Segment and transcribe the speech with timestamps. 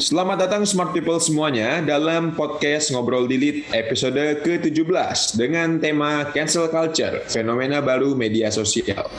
[0.00, 7.20] Selamat datang Smart People semuanya dalam podcast Ngobrol Dilit episode ke-17 dengan tema Cancel Culture,
[7.28, 9.12] fenomena baru media sosial.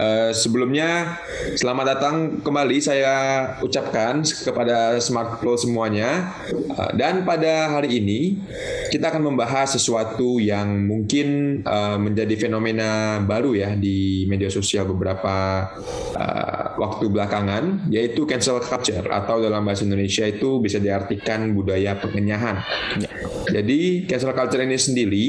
[0.00, 1.20] Uh, sebelumnya,
[1.60, 3.14] selamat datang kembali saya
[3.60, 6.32] ucapkan kepada Smart People semuanya.
[6.72, 8.40] Uh, dan pada hari ini,
[8.88, 15.68] kita akan membahas sesuatu yang mungkin uh, menjadi fenomena baru ya di media sosial beberapa
[16.16, 21.92] uh, waktu belakangan, yaitu cancel culture atau dalam bahasa Indonesia Indonesia itu bisa diartikan budaya
[22.00, 22.64] pengenyahan.
[22.96, 23.10] Ya.
[23.60, 25.26] Jadi cancel culture ini sendiri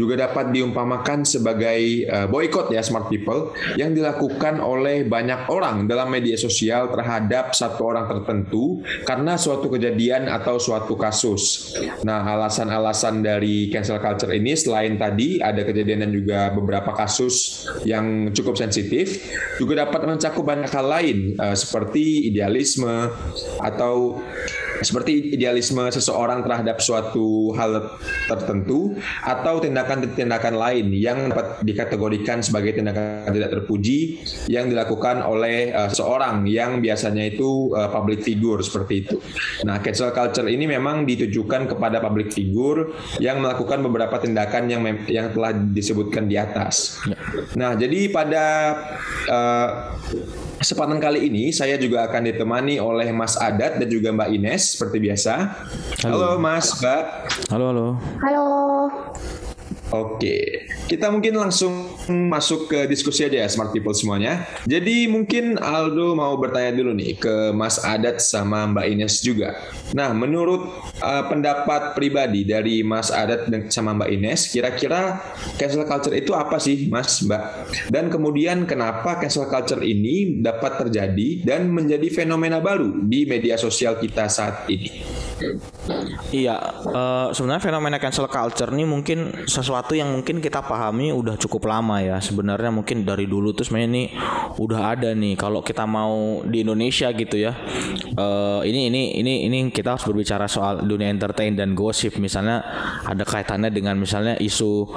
[0.00, 6.08] juga dapat diumpamakan sebagai uh, boykot ya smart people yang dilakukan oleh banyak orang dalam
[6.08, 11.74] media sosial terhadap satu orang tertentu karena suatu kejadian atau suatu kasus.
[12.06, 18.30] Nah, alasan-alasan dari cancel culture ini selain tadi ada kejadian dan juga beberapa kasus yang
[18.30, 19.20] cukup sensitif
[19.58, 23.10] juga dapat mencakup banyak hal lain uh, seperti idealisme
[23.58, 24.22] atau
[24.80, 27.98] seperti idealisme seseorang terhadap suatu hal
[28.28, 35.90] tertentu atau tindakan-tindakan lain yang dapat dikategorikan sebagai tindakan tidak terpuji yang dilakukan oleh uh,
[35.90, 39.16] seorang yang biasanya itu uh, public figure seperti itu.
[39.66, 45.30] Nah, cancel culture ini memang ditujukan kepada public figure yang melakukan beberapa tindakan yang yang
[45.34, 46.98] telah disebutkan di atas.
[47.06, 47.16] Ya.
[47.58, 48.44] Nah, jadi pada
[49.28, 49.68] uh,
[50.58, 54.98] Kesempatan kali ini saya juga akan ditemani oleh Mas Adat dan juga Mbak Ines seperti
[54.98, 55.54] biasa.
[56.02, 57.02] Halo, halo Mas, Mbak.
[57.54, 57.86] Halo, halo.
[58.26, 58.46] Halo.
[59.88, 64.44] Oke, kita mungkin langsung masuk ke diskusi aja ya smart people semuanya.
[64.68, 69.56] Jadi mungkin Aldo mau bertanya dulu nih ke Mas Adat sama Mbak Ines juga.
[69.96, 70.68] Nah, menurut
[71.00, 75.24] uh, pendapat pribadi dari Mas Adat dan sama Mbak Ines, kira-kira
[75.56, 77.44] cancel culture itu apa sih, Mas, Mbak?
[77.88, 83.96] Dan kemudian kenapa cancel culture ini dapat terjadi dan menjadi fenomena baru di media sosial
[83.96, 85.00] kita saat ini?
[86.34, 86.56] Iya,
[86.90, 92.02] uh, sebenarnya fenomena cancel culture ini mungkin sesuatu yang mungkin kita pahami udah cukup lama
[92.02, 92.18] ya.
[92.18, 94.04] Sebenarnya mungkin dari dulu tuh sebenarnya ini
[94.58, 95.38] udah ada nih.
[95.38, 97.54] Kalau kita mau di Indonesia gitu ya
[98.18, 102.18] uh, ini ini ini ini kita harus berbicara soal dunia entertain dan gosip.
[102.18, 102.62] Misalnya
[103.06, 104.88] ada kaitannya dengan misalnya isu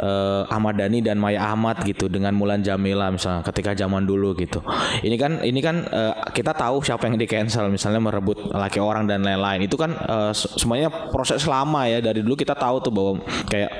[0.00, 4.62] uh, Ahmad Dhani dan Maya Ahmad gitu dengan Mulan Jamila misalnya ketika zaman dulu gitu.
[5.02, 9.10] Ini kan ini kan uh, kita tahu siapa yang di cancel misalnya merebut laki orang
[9.10, 9.66] dan lain-lain.
[9.66, 12.02] Itu kan uh, semuanya proses lama ya.
[12.02, 13.12] Dari dulu kita tahu tuh bahwa
[13.48, 13.70] kayak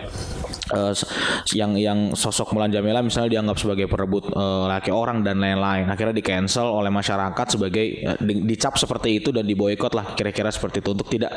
[0.72, 0.92] uh,
[1.54, 5.88] yang yang sosok Mulan Jamila misalnya dianggap sebagai perebut uh, laki orang dan lain-lain.
[5.88, 10.48] Akhirnya di cancel oleh masyarakat sebagai uh, di, dicap seperti itu dan diboykot lah kira-kira
[10.52, 11.32] seperti itu untuk tidak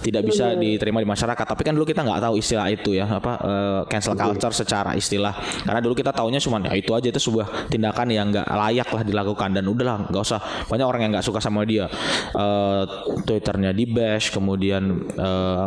[0.00, 1.44] tidak bisa diterima di masyarakat.
[1.44, 5.36] Tapi kan dulu kita nggak tahu istilah itu ya apa uh, cancel culture secara istilah.
[5.64, 9.02] Karena dulu kita taunya cuma ya itu aja itu sebuah tindakan yang nggak layak lah
[9.04, 9.50] dilakukan.
[9.54, 10.40] Dan udahlah nggak usah.
[10.66, 11.86] Banyak orang yang nggak suka sama dia.
[12.34, 12.84] Uh,
[13.24, 15.66] twitternya di bash kemudian uh,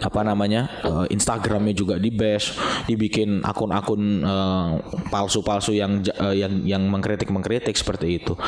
[0.00, 2.54] apa namanya uh, instagramnya juga juga di bash,
[2.86, 4.78] dibikin akun-akun uh,
[5.10, 8.38] palsu-palsu yang uh, yang yang mengkritik-mengkritik seperti itu.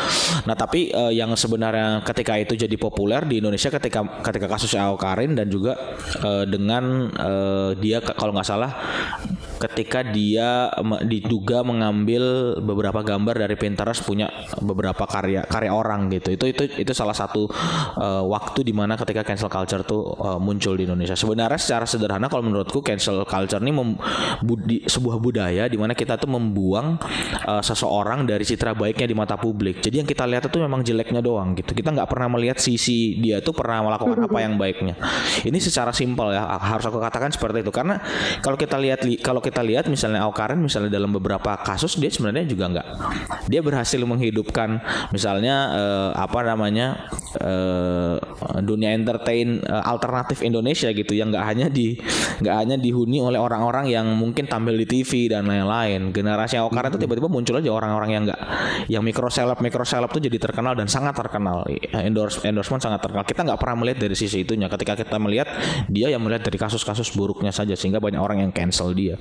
[0.47, 5.34] Nah, tapi uh, yang sebenarnya ketika itu jadi populer di Indonesia ketika ketika kasus Karin
[5.34, 5.75] dan juga
[6.47, 7.10] dengan
[7.81, 8.72] dia kalau nggak salah
[9.62, 10.66] ketika dia
[11.06, 14.26] diduga mengambil beberapa gambar dari Pinterest punya
[14.58, 16.34] beberapa karya karya orang gitu.
[16.34, 17.47] Itu itu itu salah satu
[17.98, 21.14] uh, waktu di mana ketika cancel culture tuh uh, muncul di Indonesia.
[21.14, 23.72] Sebenarnya secara sederhana kalau menurutku cancel culture ini
[24.44, 27.00] budi, sebuah budaya di mana kita tuh membuang
[27.48, 29.81] uh, seseorang dari citra baiknya di mata publik.
[29.81, 31.72] Jadi yang kita lihat itu memang jeleknya doang gitu.
[31.72, 35.00] Kita nggak pernah melihat sisi dia tuh pernah melakukan apa yang baiknya.
[35.41, 37.97] Ini secara simpel ya harus aku katakan seperti itu karena
[38.44, 42.64] kalau kita lihat kalau kita lihat misalnya Aukaren misalnya dalam beberapa kasus dia sebenarnya juga
[42.69, 42.87] nggak
[43.49, 44.82] dia berhasil menghidupkan
[45.14, 48.19] misalnya uh, apa namanya uh,
[48.60, 51.96] dunia entertain uh, alternatif Indonesia gitu yang nggak hanya di
[52.43, 56.10] nggak hanya dihuni oleh orang-orang yang mungkin tampil di TV dan lain-lain.
[56.10, 58.40] Generasi Aukaren itu tiba-tiba muncul aja orang-orang yang nggak
[58.90, 61.64] yang mikro seleb mikro seleb tuh jadi terkenal dan sangat terkenal.
[61.94, 63.24] Endorse endorsement sangat terkenal.
[63.24, 64.66] Kita nggak pernah melihat dari sisi itunya.
[64.66, 65.48] Ketika kita melihat
[65.86, 69.14] dia yang melihat dari kasus-kasus buruknya saja sehingga banyak orang yang cancel dia.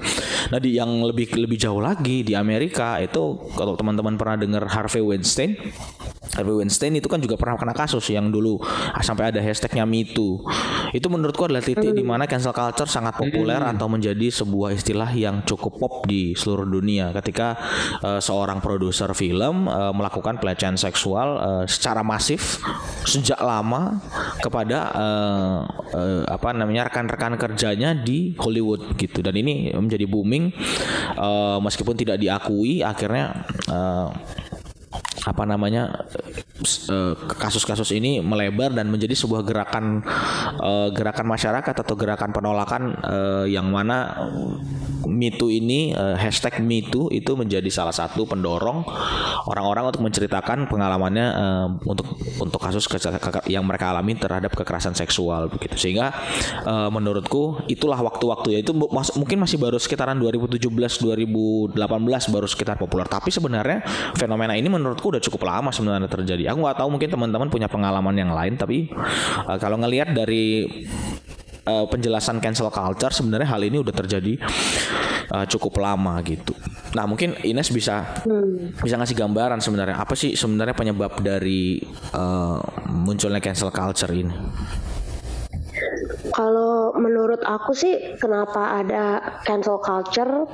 [0.49, 5.03] Nah di yang lebih lebih jauh lagi di Amerika itu kalau teman-teman pernah dengar Harvey
[5.03, 5.55] Weinstein
[6.31, 10.47] Harvey Weinstein itu kan juga pernah kena kasus yang dulu ah, sampai ada hashtagnya MeToo.
[10.95, 15.43] Itu menurutku adalah titik di mana cancel culture sangat populer atau menjadi sebuah istilah yang
[15.43, 17.11] cukup pop di seluruh dunia.
[17.11, 17.59] Ketika
[17.99, 22.63] uh, seorang produser film uh, melakukan pelecehan seksual uh, secara masif
[23.03, 23.99] sejak lama
[24.39, 25.57] kepada uh,
[25.91, 29.19] uh, apa namanya rekan-rekan kerjanya di Hollywood gitu.
[29.19, 30.55] Dan ini menjadi booming
[31.19, 34.07] uh, meskipun tidak diakui akhirnya uh,
[35.21, 36.07] apa namanya
[36.63, 40.05] eh, kasus-kasus ini melebar dan menjadi sebuah gerakan
[40.61, 44.13] uh, gerakan masyarakat atau gerakan penolakan uh, yang mana
[45.05, 48.85] MeToo ini uh, hashtag MeToo itu menjadi salah satu pendorong
[49.49, 52.07] orang-orang untuk menceritakan pengalamannya uh, untuk
[52.37, 52.85] untuk kasus
[53.49, 55.77] yang mereka alami terhadap kekerasan seksual begitu.
[55.77, 56.13] Sehingga
[56.65, 58.73] uh, menurutku itulah waktu-waktu ya itu
[59.17, 61.77] mungkin masih baru sekitaran 2017 2018
[62.33, 63.07] baru sekitar populer.
[63.09, 63.85] Tapi sebenarnya
[64.17, 66.53] fenomena ini menurutku udah cukup lama sebenarnya terjadi.
[66.53, 68.91] Aku nggak tahu mungkin teman-teman punya pengalaman yang lain tapi
[69.47, 70.67] uh, kalau ngelihat dari
[71.71, 74.35] uh, penjelasan cancel culture sebenarnya hal ini udah terjadi
[75.31, 76.51] uh, cukup lama gitu.
[76.91, 78.83] Nah mungkin Ines bisa hmm.
[78.83, 81.79] bisa ngasih gambaran sebenarnya apa sih sebenarnya penyebab dari
[82.11, 82.59] uh,
[82.91, 84.35] munculnya cancel culture ini?
[86.35, 89.03] Kalau menurut aku sih kenapa ada
[89.47, 90.47] cancel culture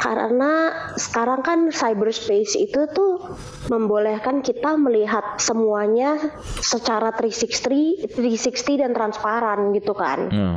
[0.00, 3.36] karena sekarang kan cyberspace itu tuh
[3.68, 6.16] membolehkan kita melihat semuanya
[6.60, 10.28] secara 360 360 dan transparan gitu kan.
[10.28, 10.56] Hmm.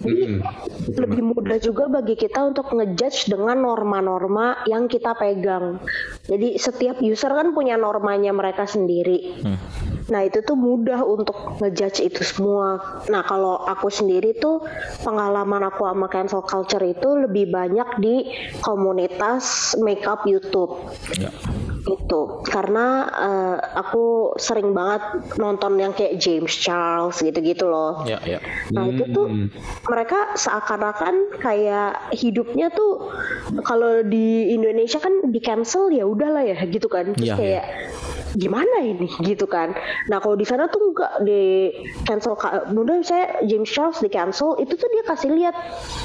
[0.00, 0.40] Jadi hmm.
[1.00, 5.80] lebih mudah juga bagi kita untuk ngejudge dengan norma-norma yang kita pegang.
[6.24, 9.44] Jadi setiap user kan punya normanya mereka sendiri.
[9.44, 9.60] Hmm.
[10.08, 12.80] Nah itu tuh mudah untuk ngejudge itu semua.
[13.12, 14.64] Nah kalau aku sendiri tuh
[15.04, 18.14] pengalaman aku sama cancel culture itu lebih banyak di
[18.64, 20.92] komunitas makeup YouTube.
[21.16, 21.32] Ya
[22.14, 25.02] itu karena uh, aku sering banget
[25.34, 28.06] nonton yang kayak James Charles gitu-gitu loh.
[28.06, 28.38] Ya, ya.
[28.70, 29.48] Nah itu tuh hmm.
[29.90, 33.10] mereka seakan-akan kayak hidupnya tuh
[33.66, 37.18] kalau di Indonesia kan di cancel ya udahlah ya gitu kan.
[37.18, 39.72] Terus ya, kayak ya gimana ini gitu kan
[40.10, 41.70] nah kalau di sana tuh enggak di
[42.02, 42.34] cancel
[42.74, 45.54] mudah saya James Charles di cancel itu tuh dia kasih lihat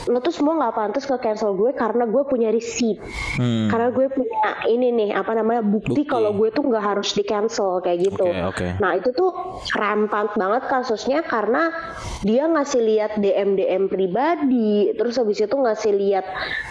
[0.06, 3.02] lo tuh semua nggak pantas ke cancel gue karena gue punya receipt
[3.42, 3.74] hmm.
[3.74, 4.40] karena gue punya
[4.70, 6.10] ini nih apa namanya bukti, bukti.
[6.10, 8.70] kalau gue tuh nggak harus di cancel kayak gitu okay, okay.
[8.78, 9.34] nah itu tuh
[9.74, 11.74] rampant banget kasusnya karena
[12.22, 16.26] dia ngasih lihat DM DM pribadi terus habis itu ngasih lihat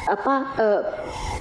[0.06, 0.80] apa uh,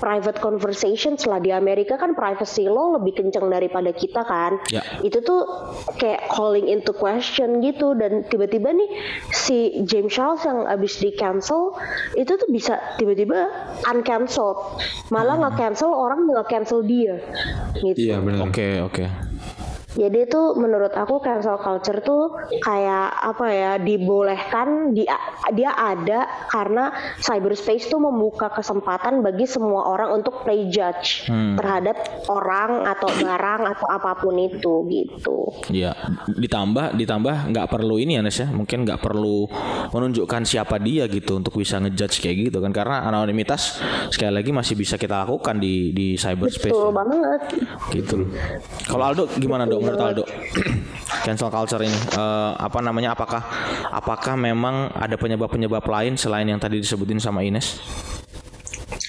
[0.02, 4.80] private conversation setelah di Amerika kan privacy law lebih kenceng daripada kita kita kan ya.
[5.04, 5.44] itu tuh
[6.00, 8.90] kayak calling into question gitu dan tiba-tiba nih
[9.36, 11.76] si James Charles yang abis di cancel
[12.16, 13.52] itu tuh bisa tiba-tiba
[13.92, 14.80] uncancelled
[15.12, 15.42] malah hmm.
[15.44, 17.20] nggak cancel orang nggak cancel dia
[17.84, 19.08] gitu iya benar oke okay, oke okay.
[19.98, 25.18] Jadi itu menurut aku cancel culture tuh kayak apa ya dibolehkan dia
[25.58, 31.58] dia ada karena cyberspace tuh membuka kesempatan bagi semua orang untuk play judge hmm.
[31.58, 31.98] terhadap
[32.30, 35.50] orang atau barang atau apa pun itu gitu.
[35.74, 35.98] Iya,
[36.30, 39.50] ditambah ditambah nggak perlu ini ya Nes ya, mungkin nggak perlu
[39.90, 43.82] menunjukkan siapa dia gitu untuk bisa ngejudge kayak gitu kan karena anonimitas
[44.14, 46.70] sekali lagi masih bisa kita lakukan di di cyberspace.
[46.70, 46.94] Betul ya.
[46.94, 47.42] banget.
[47.90, 48.16] Gitu.
[48.86, 49.87] Kalau Aldo gimana dong?
[49.88, 50.24] Menurut Aldo?
[51.26, 52.00] Cancel culture ini.
[52.16, 53.16] Uh, apa namanya?
[53.16, 53.42] Apakah
[53.88, 57.80] apakah memang ada penyebab-penyebab lain selain yang tadi disebutin sama Ines?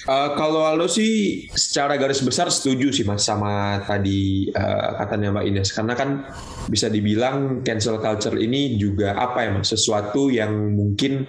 [0.09, 5.45] Uh, kalau Aldo sih secara garis besar setuju sih mas sama tadi uh, katanya Mbak
[5.45, 5.69] Ines.
[5.75, 6.25] Karena kan
[6.71, 9.69] bisa dibilang cancel culture ini juga apa ya mas?
[9.69, 11.27] Sesuatu yang mungkin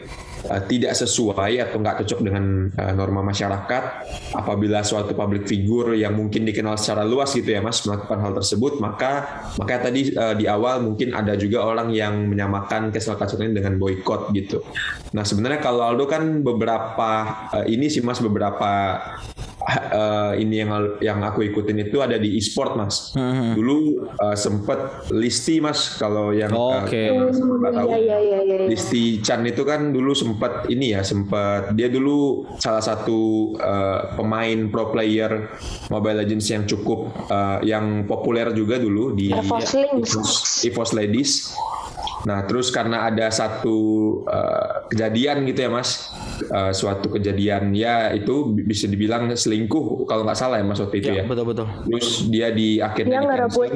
[0.48, 3.82] uh, tidak sesuai atau nggak cocok dengan uh, norma masyarakat
[4.32, 8.78] apabila suatu public figure yang mungkin dikenal secara luas gitu ya mas melakukan hal tersebut
[8.78, 9.12] maka
[9.58, 14.30] maka tadi uh, di awal mungkin ada juga orang yang menyamakan culture ini dengan boykot
[14.36, 14.62] gitu.
[15.16, 17.10] Nah sebenarnya kalau Aldo kan beberapa
[17.50, 19.00] uh, ini sih mas beberapa
[19.92, 23.14] uh, ini yang yang aku ikutin itu ada di e-sport mas.
[23.14, 23.54] Hmm.
[23.54, 27.10] Dulu uh, sempet Listi mas kalau yang oh, okay.
[27.14, 27.30] uh,
[27.72, 27.88] tahu.
[27.94, 28.56] Ya, ya, ya, ya.
[28.68, 34.68] Listi Chan itu kan dulu sempet ini ya sempet dia dulu salah satu uh, pemain
[34.68, 35.50] pro player
[35.88, 39.70] Mobile Legends yang cukup uh, yang populer juga dulu di EVOS,
[40.66, 41.54] EVOS Ladies.
[42.28, 43.78] Nah, terus karena ada satu
[44.28, 46.12] uh, kejadian gitu ya, Mas,
[46.48, 51.10] uh, suatu kejadian ya itu bisa dibilang selingkuh kalau nggak salah ya, Mas waktu itu
[51.12, 51.22] ya.
[51.22, 51.24] ya.
[51.28, 51.66] Betul betul.
[51.86, 53.70] Terus dia di akhirnya dia ngerebut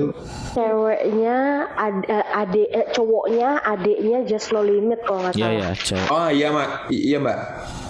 [0.55, 1.39] ceweknya,
[1.77, 5.59] ad, eh, adik eh, cowoknya, adiknya just no limit kalau nggak iya, salah.
[5.61, 6.69] Iya, iya, Oh iya, Mak.
[6.91, 7.39] Iya, Mbak.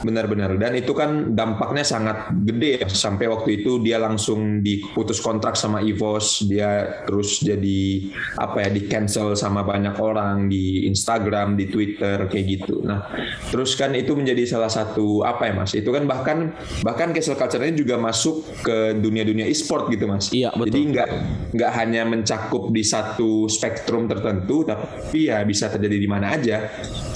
[0.04, 0.60] Benar-benar.
[0.60, 2.88] Dan itu kan dampaknya sangat gede ya.
[2.92, 8.84] Sampai waktu itu dia langsung diputus kontrak sama Evos, dia terus jadi apa ya di
[8.84, 12.84] cancel sama banyak orang di Instagram, di Twitter kayak gitu.
[12.84, 13.08] Nah,
[13.48, 15.72] terus kan itu menjadi salah satu apa ya Mas?
[15.72, 16.52] Itu kan bahkan
[16.84, 20.28] bahkan cancel culture ini juga masuk ke dunia-dunia e-sport gitu Mas.
[20.28, 20.68] Iya, betul.
[20.68, 21.08] Jadi nggak
[21.56, 26.68] nggak hanya mencakup di satu spektrum tertentu, tapi ya bisa terjadi di mana aja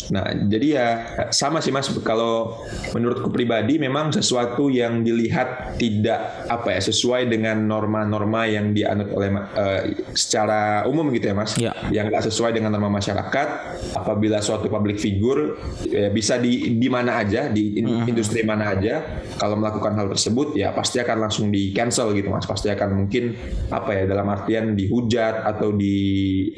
[0.08, 0.88] Nah, jadi ya
[1.28, 1.88] sama sih Mas.
[2.00, 2.64] Kalau
[2.96, 9.30] menurutku pribadi memang sesuatu yang dilihat tidak apa ya sesuai dengan norma-norma yang dianut oleh
[9.36, 9.82] uh,
[10.16, 11.52] secara umum gitu ya Mas.
[11.60, 11.72] Ya.
[11.92, 13.48] Yang nggak sesuai dengan norma masyarakat.
[13.94, 18.10] Apabila suatu public figure ya bisa di di mana aja di in, mm-hmm.
[18.10, 22.48] industri mana aja kalau melakukan hal tersebut ya pasti akan langsung di cancel gitu Mas.
[22.48, 23.36] Pasti akan mungkin
[23.68, 25.96] apa ya dalam artian dihujat atau di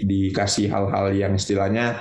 [0.00, 1.98] dikasih hal-hal yang istilahnya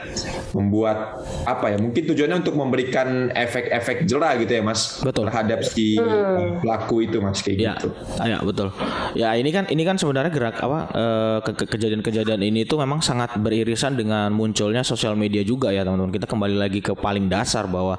[0.53, 5.27] membuat apa ya mungkin tujuannya untuk memberikan efek-efek jerah gitu ya mas betul.
[5.27, 6.63] terhadap si hmm.
[6.63, 7.89] pelaku itu mas kayak ya, gitu.
[8.19, 8.67] ya betul.
[9.15, 13.95] Ya ini kan ini kan sebenarnya gerak apa eh, kejadian-kejadian ini itu memang sangat beririsan
[13.95, 16.11] dengan munculnya sosial media juga ya teman-teman.
[16.11, 17.95] Kita kembali lagi ke paling dasar bahwa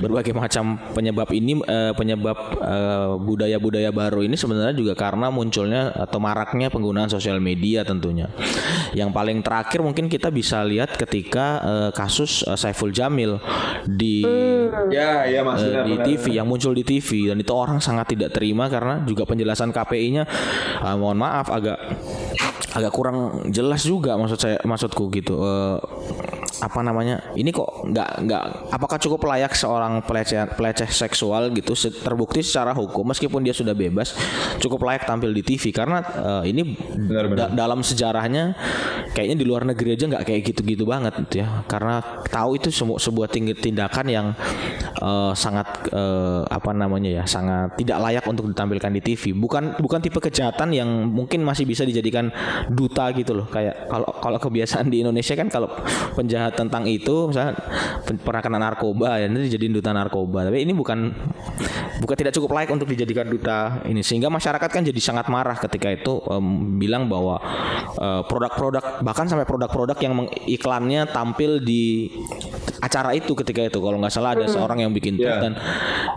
[0.00, 6.18] berbagai macam penyebab ini eh, penyebab eh, budaya-budaya baru ini sebenarnya juga karena munculnya atau
[6.20, 8.28] maraknya penggunaan sosial media tentunya.
[8.92, 12.44] Yang paling terakhir mungkin kita bisa lihat ketika kasus
[12.82, 13.38] Saiful Jamil
[13.86, 14.90] di hmm.
[14.90, 18.34] ya ya mas uh, di TV yang muncul di TV dan itu orang sangat tidak
[18.34, 20.26] terima karena juga penjelasan KPI-nya
[20.82, 21.78] uh, eh, mohon maaf agak
[22.74, 25.38] agak kurang jelas juga maksud saya maksudku gitu.
[25.38, 25.78] Uh,
[26.60, 28.44] apa namanya ini kok nggak nggak
[28.74, 31.72] apakah cukup layak seorang peleceh peleceh seksual gitu
[32.04, 34.12] terbukti secara hukum meskipun dia sudah bebas
[34.60, 36.76] cukup layak tampil di TV karena uh, ini
[37.08, 37.48] benar, benar.
[37.54, 38.58] Da dalam sejarahnya
[39.14, 41.62] kayaknya di luar negeri aja nggak kayak gitu-gitu banget gitu ya.
[41.70, 44.26] Karena tahu itu sebuah tindakan yang
[44.98, 50.02] uh, sangat uh, apa namanya ya sangat tidak layak untuk ditampilkan di TV bukan bukan
[50.02, 52.34] tipe kejahatan yang mungkin masih bisa dijadikan
[52.66, 53.46] duta gitu loh.
[53.46, 55.70] Kayak kalau kalau kebiasaan di Indonesia kan kalau
[56.18, 57.54] penjahat tentang itu misalnya
[58.26, 60.50] pernah kena narkoba ya nanti jadi duta narkoba.
[60.50, 61.14] Tapi ini bukan
[62.02, 64.02] bukan tidak cukup layak untuk dijadikan duta ini.
[64.02, 67.38] Sehingga masyarakat kan jadi sangat marah ketika itu um, bilang bahwa
[67.94, 72.10] uh, produk-produk bahkan sampai produk-produk yang iklannya tampil di
[72.82, 73.78] acara itu ketika itu.
[73.78, 75.38] Kalau nggak salah ada seorang yang bikin yeah.
[75.38, 75.54] dan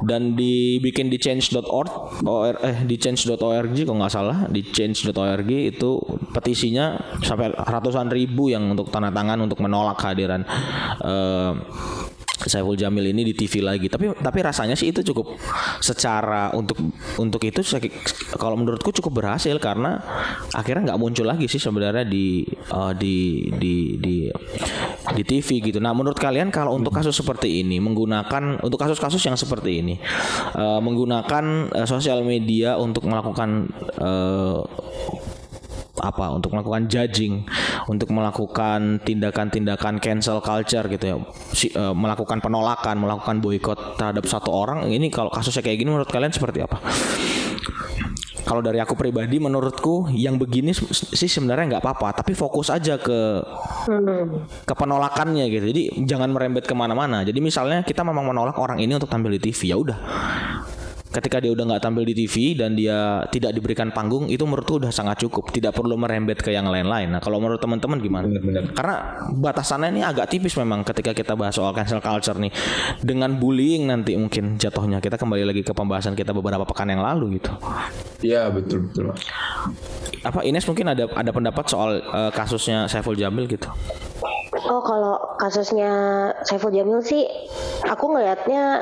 [0.01, 5.91] dan dibikin di change.org or, eh di change.org kalau nggak salah di change.org itu
[6.33, 10.41] petisinya sampai ratusan ribu yang untuk tanda tangan untuk menolak kehadiran
[11.05, 11.53] uh,
[12.45, 13.89] Saiful Jamil ini di TV lagi.
[13.89, 15.37] Tapi tapi rasanya sih itu cukup
[15.81, 16.77] secara untuk
[17.17, 17.61] untuk itu
[18.37, 19.99] kalau menurutku cukup berhasil karena
[20.53, 24.15] akhirnya nggak muncul lagi sih sebenarnya di uh, di di di
[25.13, 25.77] di TV gitu.
[25.77, 29.95] Nah, menurut kalian kalau untuk kasus seperti ini menggunakan untuk kasus-kasus yang seperti ini
[30.57, 33.69] uh, menggunakan uh, sosial media untuk melakukan
[34.01, 34.65] uh,
[36.01, 37.47] apa untuk melakukan judging,
[37.87, 41.17] untuk melakukan tindakan-tindakan cancel culture gitu ya,
[41.55, 44.87] si, uh, melakukan penolakan, melakukan boykot terhadap satu orang.
[44.91, 46.81] Ini kalau kasusnya kayak gini menurut kalian seperti apa?
[48.45, 53.41] Kalau dari aku pribadi, menurutku yang begini sih sebenarnya nggak apa-apa, tapi fokus aja ke
[54.69, 55.65] ke penolakannya gitu.
[55.73, 57.25] Jadi jangan merembet ke mana-mana.
[57.25, 59.97] Jadi misalnya kita memang menolak orang ini untuk tampil di TV, ya udah
[61.15, 64.91] ketika dia udah nggak tampil di TV dan dia tidak diberikan panggung itu menurutku udah
[64.91, 65.55] sangat cukup.
[65.55, 67.15] Tidak perlu merembet ke yang lain-lain.
[67.15, 68.27] Nah kalau menurut teman-teman gimana?
[68.27, 68.63] Benar, benar.
[68.75, 68.95] karena
[69.31, 72.51] batasannya ini agak tipis memang ketika kita bahas soal cancel culture nih.
[72.99, 74.99] Dengan bullying nanti mungkin jatuhnya.
[74.99, 77.55] Kita kembali lagi ke pembahasan kita beberapa pekan yang lalu gitu.
[78.19, 79.15] Iya betul betul
[80.25, 83.69] apa Ines mungkin ada ada pendapat soal uh, kasusnya Saiful Jamil gitu
[84.65, 85.91] Oh kalau kasusnya
[86.45, 87.25] Saiful Jamil sih
[87.85, 88.81] aku ngelihatnya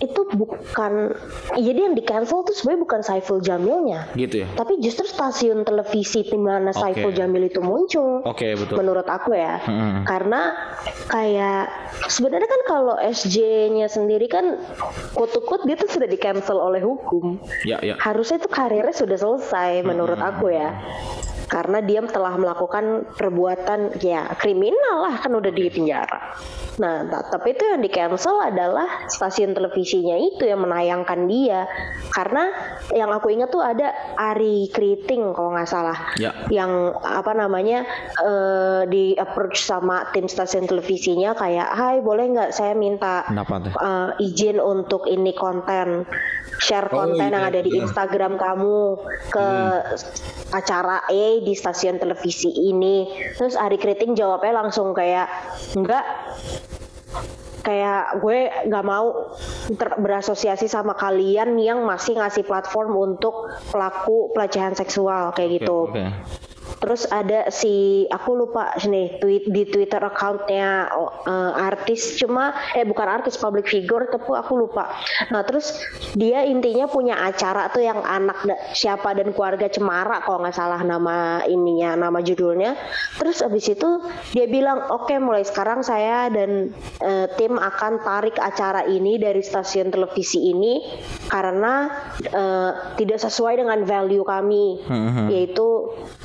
[0.00, 1.14] itu bukan
[1.56, 4.12] jadi yang di cancel tuh sebenarnya bukan Saiful Jamilnya.
[4.16, 4.46] Gitu ya?
[4.56, 6.96] Tapi justru stasiun televisi di mana okay.
[6.96, 8.76] Saiful Jamil itu muncul oke okay, betul.
[8.80, 9.62] menurut aku ya.
[9.70, 10.02] Hmm.
[10.08, 10.56] karena
[11.10, 11.68] kayak
[12.08, 14.58] sebenarnya kan kalau SJ-nya sendiri kan
[15.14, 17.40] kutuk-kut dia tuh sudah di cancel oleh hukum.
[17.64, 17.96] Ya, ya.
[18.00, 20.76] harusnya itu karirnya sudah selesai menurut aku ya.
[21.50, 26.34] Karena dia telah melakukan perbuatan ya kriminal lah kan udah di penjara.
[26.80, 31.68] Nah, tapi itu yang di cancel adalah stasiun televisinya itu yang menayangkan dia
[32.16, 32.48] karena
[32.96, 36.32] yang aku ingat tuh ada Ari Kriting kalau nggak salah ya.
[36.48, 37.84] yang apa namanya
[38.24, 44.56] uh, di approach sama tim stasiun televisinya kayak Hai boleh nggak saya minta uh, izin
[44.56, 46.08] untuk ini konten
[46.60, 47.84] share oh, konten iya, yang ada di iya.
[47.84, 50.56] Instagram kamu ke hmm.
[50.56, 55.26] acara E di stasiun televisi ini terus Ari Kriting jawabnya langsung kayak
[55.76, 56.04] enggak
[57.60, 59.36] kayak gue nggak mau
[60.00, 65.78] berasosiasi sama kalian yang masih ngasih platform untuk pelaku pelecehan seksual kayak okay, gitu.
[65.92, 66.08] Okay.
[66.80, 72.16] Terus ada si aku lupa nih tweet di Twitter accountnya uh, artis.
[72.16, 74.88] Cuma eh bukan artis public figure tapi aku lupa.
[75.28, 75.76] Nah terus
[76.16, 80.80] dia intinya punya acara tuh yang anak da, siapa dan keluarga cemara kalau nggak salah
[80.80, 82.74] nama ininya nama judulnya.
[83.20, 84.00] Terus abis itu
[84.32, 86.72] dia bilang oke okay, mulai sekarang saya dan
[87.04, 90.80] uh, tim akan tarik acara ini dari stasiun televisi ini
[91.28, 91.92] karena
[92.32, 95.28] uh, tidak sesuai dengan value kami hmm.
[95.28, 95.68] yaitu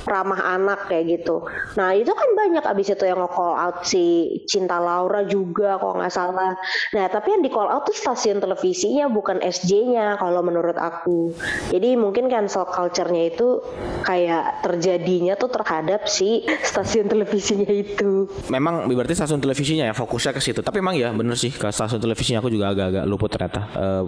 [0.06, 1.42] ramah anak kayak gitu.
[1.74, 6.14] Nah itu kan banyak abis itu yang nge-call out si Cinta Laura juga kalau nggak
[6.14, 6.54] salah.
[6.94, 11.34] Nah tapi yang di call out tuh stasiun televisinya bukan SJ-nya kalau menurut aku.
[11.74, 13.58] Jadi mungkin cancel culture-nya itu
[14.06, 18.30] kayak terjadinya tuh terhadap si stasiun televisinya itu.
[18.48, 20.60] Memang berarti stasiun televisinya ya fokusnya ke situ.
[20.62, 24.04] Tapi emang ya bener sih ke stasiun televisinya aku juga agak-agak luput ternyata uh,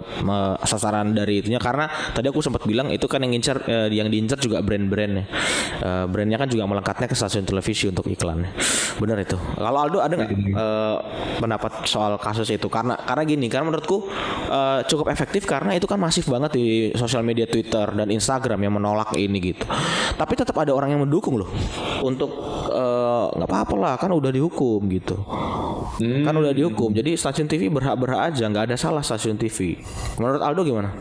[0.63, 4.39] sasaran dari itunya karena tadi aku sempat bilang itu kan yang incer uh, yang diincar
[4.39, 5.25] juga brand-brand ya.
[5.79, 8.53] Uh, brandnya kan juga melengkapnya ke stasiun televisi untuk iklannya.
[9.01, 9.33] Benar itu.
[9.33, 10.97] Kalau Aldo ada nggak uh,
[11.41, 12.69] pendapat soal kasus itu?
[12.69, 14.05] Karena karena gini, karena menurutku
[14.53, 18.77] uh, cukup efektif karena itu kan masif banget di sosial media Twitter dan Instagram yang
[18.77, 19.65] menolak ini gitu.
[20.13, 21.49] Tapi tetap ada orang yang mendukung loh
[22.05, 22.29] untuk
[23.33, 25.17] nggak uh, apa-apa lah kan udah dihukum gitu.
[25.97, 26.21] Hmm.
[26.21, 26.93] Kan udah dihukum.
[26.93, 29.81] Jadi stasiun TV berhak-berhak aja, nggak ada salah stasiun TV.
[30.21, 30.93] Menurut Aldo gimana?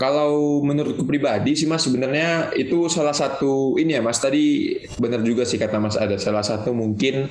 [0.00, 5.44] Kalau menurutku pribadi sih Mas sebenarnya itu salah satu ini ya Mas tadi benar juga
[5.44, 7.28] sih kata Mas ada salah satu mungkin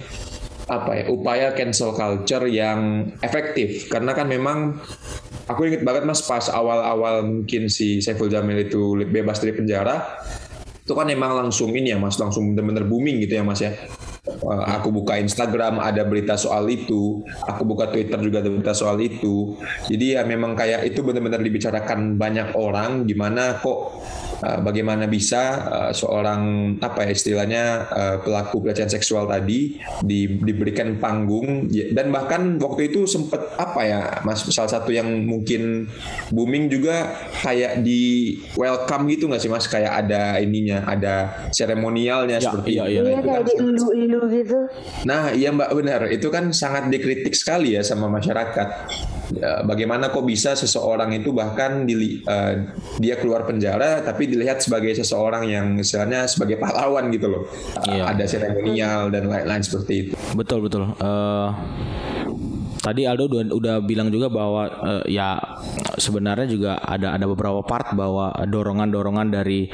[0.70, 3.90] apa ya upaya cancel culture yang efektif.
[3.90, 4.78] Karena kan memang
[5.50, 10.22] aku inget banget Mas pas awal-awal mungkin si Saiful Jamil itu bebas dari penjara
[10.86, 13.74] itu kan memang langsung ini ya Mas langsung benar-benar booming gitu ya Mas ya
[14.46, 19.58] aku buka Instagram ada berita soal itu, aku buka Twitter juga ada berita soal itu.
[19.90, 24.02] Jadi ya memang kayak itu benar-benar dibicarakan banyak orang gimana kok
[24.44, 30.98] uh, bagaimana bisa uh, seorang apa ya istilahnya uh, pelaku pelecehan seksual tadi di, diberikan
[30.98, 35.88] panggung ya, dan bahkan waktu itu sempat apa ya Mas salah satu yang mungkin
[36.34, 42.44] booming juga kayak di welcome gitu nggak sih Mas kayak ada ininya ada seremonialnya ya,
[42.44, 43.54] seperti iya, iya, iya, kayak di
[44.40, 44.58] gitu.
[45.06, 46.02] Nah, iya Mbak benar.
[46.10, 48.68] Itu kan sangat dikritik sekali ya sama masyarakat.
[49.30, 52.54] Ya, bagaimana kok bisa seseorang itu bahkan di, uh,
[52.98, 57.44] dia keluar penjara tapi dilihat sebagai seseorang yang istilahnya sebagai pahlawan gitu loh.
[57.86, 58.04] Iya.
[58.04, 60.14] Uh, ada seremonial dan lain-lain seperti itu.
[60.34, 60.90] Betul betul.
[60.98, 61.54] Uh,
[62.80, 65.36] tadi Aldo udah, udah bilang juga bahwa uh, ya
[66.00, 69.68] sebenarnya juga ada ada beberapa part bahwa dorongan-dorongan dari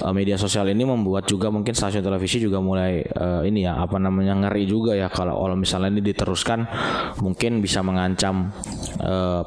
[0.00, 3.98] uh, media sosial ini membuat juga mungkin stasiun televisi juga mulai uh, ini ya apa
[3.98, 6.64] namanya ngeri juga ya kalau kalau misalnya ini diteruskan
[7.20, 8.54] mungkin bisa mengancam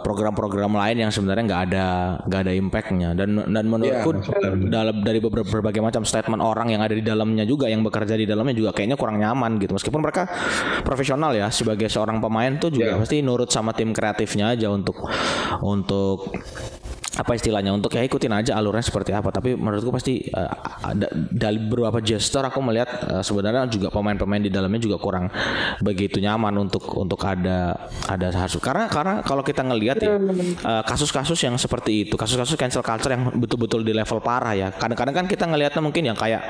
[0.04, 1.86] program-program uh, lain yang sebenarnya nggak ada
[2.28, 3.10] nggak ada impactnya.
[3.15, 7.48] Dan dan menurutku yeah, dalam dari beberapa berbagai macam statement orang yang ada di dalamnya
[7.48, 9.74] juga yang bekerja di dalamnya juga kayaknya kurang nyaman gitu.
[9.74, 10.28] Meskipun mereka
[10.84, 14.98] profesional ya sebagai seorang pemain tuh juga yeah pasti nurut sama tim kreatifnya aja untuk
[15.62, 16.34] untuk
[17.17, 17.73] apa istilahnya?
[17.73, 19.34] Untuk ya ikutin aja alurnya seperti apa.
[19.34, 20.53] Tapi menurutku pasti uh,
[20.86, 25.34] ada dari beberapa gesture aku melihat uh, sebenarnya juga pemain-pemain di dalamnya juga kurang
[25.82, 30.15] begitu nyaman untuk untuk ada ada harus karena karena kalau kita ngelihat ya
[30.62, 34.69] uh, kasus-kasus yang seperti itu kasus-kasus cancel culture yang betul-betul di level parah ya.
[34.69, 36.45] Kadang-kadang kan kita ngelihatnya mungkin yang kayak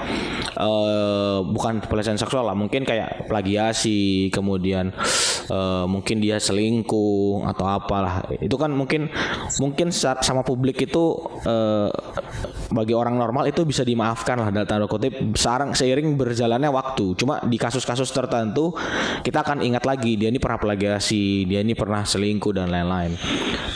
[0.60, 4.92] uh, bukan pelecehan seksual lah mungkin kayak plagiasi kemudian
[5.52, 8.28] uh, mungkin dia selingkuh atau apalah.
[8.40, 9.08] Itu kan mungkin
[9.60, 11.06] mungkin sama publik itu
[11.46, 11.94] uh,
[12.72, 17.16] bagi orang normal itu bisa dimaafkan lah dalam tanda kutip sekarang seiring berjalannya waktu.
[17.16, 18.76] Cuma di kasus-kasus tertentu
[19.24, 23.16] kita akan ingat lagi dia ini pernah plagiasi dia ini pernah selingkuh dan lain-lain.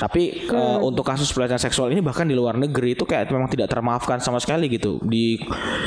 [0.02, 3.70] Tapi uh, untuk kasus pelecehan seksual ini bahkan di luar negeri itu kayak memang tidak
[3.70, 4.98] termaafkan sama sekali gitu.
[5.06, 5.40] Di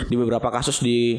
[0.09, 1.19] di beberapa kasus di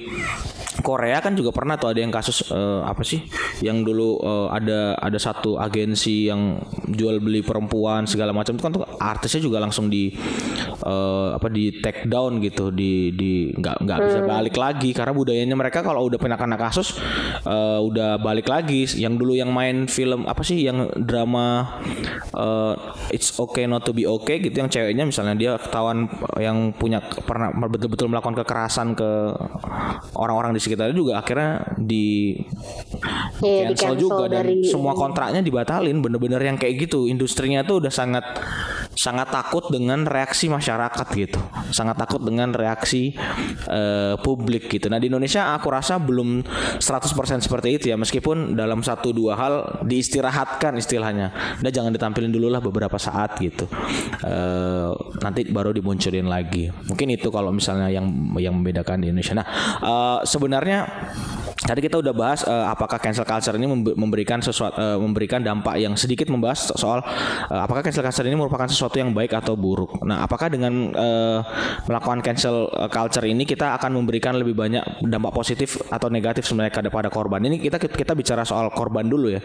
[0.86, 3.24] Korea kan juga pernah tuh ada yang kasus uh, apa sih
[3.64, 6.60] yang dulu uh, ada ada satu agensi yang
[6.92, 8.56] jual beli perempuan segala macam.
[8.56, 10.14] Itu kan tuh artisnya juga langsung di
[10.84, 14.30] uh, apa di take down gitu di di nggak nggak bisa hmm.
[14.30, 14.90] balik lagi.
[14.92, 16.96] Karena budayanya mereka kalau udah pernah kena kasus
[17.48, 18.88] uh, udah balik lagi.
[18.96, 21.80] Yang dulu yang main film apa sih yang drama
[22.36, 22.74] uh,
[23.12, 26.08] it's okay not to be okay gitu yang ceweknya misalnya dia ketahuan
[26.40, 29.12] yang punya pernah betul-betul melakukan kekerasan ke
[30.16, 32.36] orang-orang di sekitarnya juga akhirnya di
[33.42, 34.24] yeah, cancel, di juga.
[34.30, 36.00] Dan semua kontraknya dibatalin.
[36.00, 38.26] Bener-bener yang kayak gitu industrinya tuh udah sangat
[38.96, 41.40] sangat takut dengan reaksi masyarakat gitu.
[41.70, 43.12] Sangat takut dengan reaksi
[43.68, 44.88] uh, publik gitu.
[44.88, 46.42] Nah di Indonesia aku rasa belum
[46.80, 48.00] 100% seperti itu ya.
[48.00, 49.54] Meskipun dalam satu dua hal
[49.84, 51.60] diistirahatkan istilahnya.
[51.60, 53.68] Udah jangan ditampilin dulu lah beberapa saat gitu.
[54.24, 56.72] Uh, nanti baru dimunculin lagi.
[56.88, 58.08] Mungkin itu kalau misalnya yang
[58.40, 59.36] yang membedakan di Indonesia.
[59.36, 59.48] Nah
[59.84, 60.88] uh, sebenarnya
[61.56, 63.64] Tadi kita udah bahas uh, apakah cancel culture ini
[63.96, 68.68] memberikan sesuatu uh, memberikan dampak yang sedikit membahas soal uh, apakah cancel culture ini merupakan
[68.68, 70.04] sesuatu yang baik atau buruk.
[70.04, 71.40] Nah, apakah dengan uh,
[71.88, 77.08] melakukan cancel culture ini kita akan memberikan lebih banyak dampak positif atau negatif sebenarnya kepada
[77.08, 77.40] korban?
[77.40, 79.40] Ini kita kita bicara soal korban dulu ya.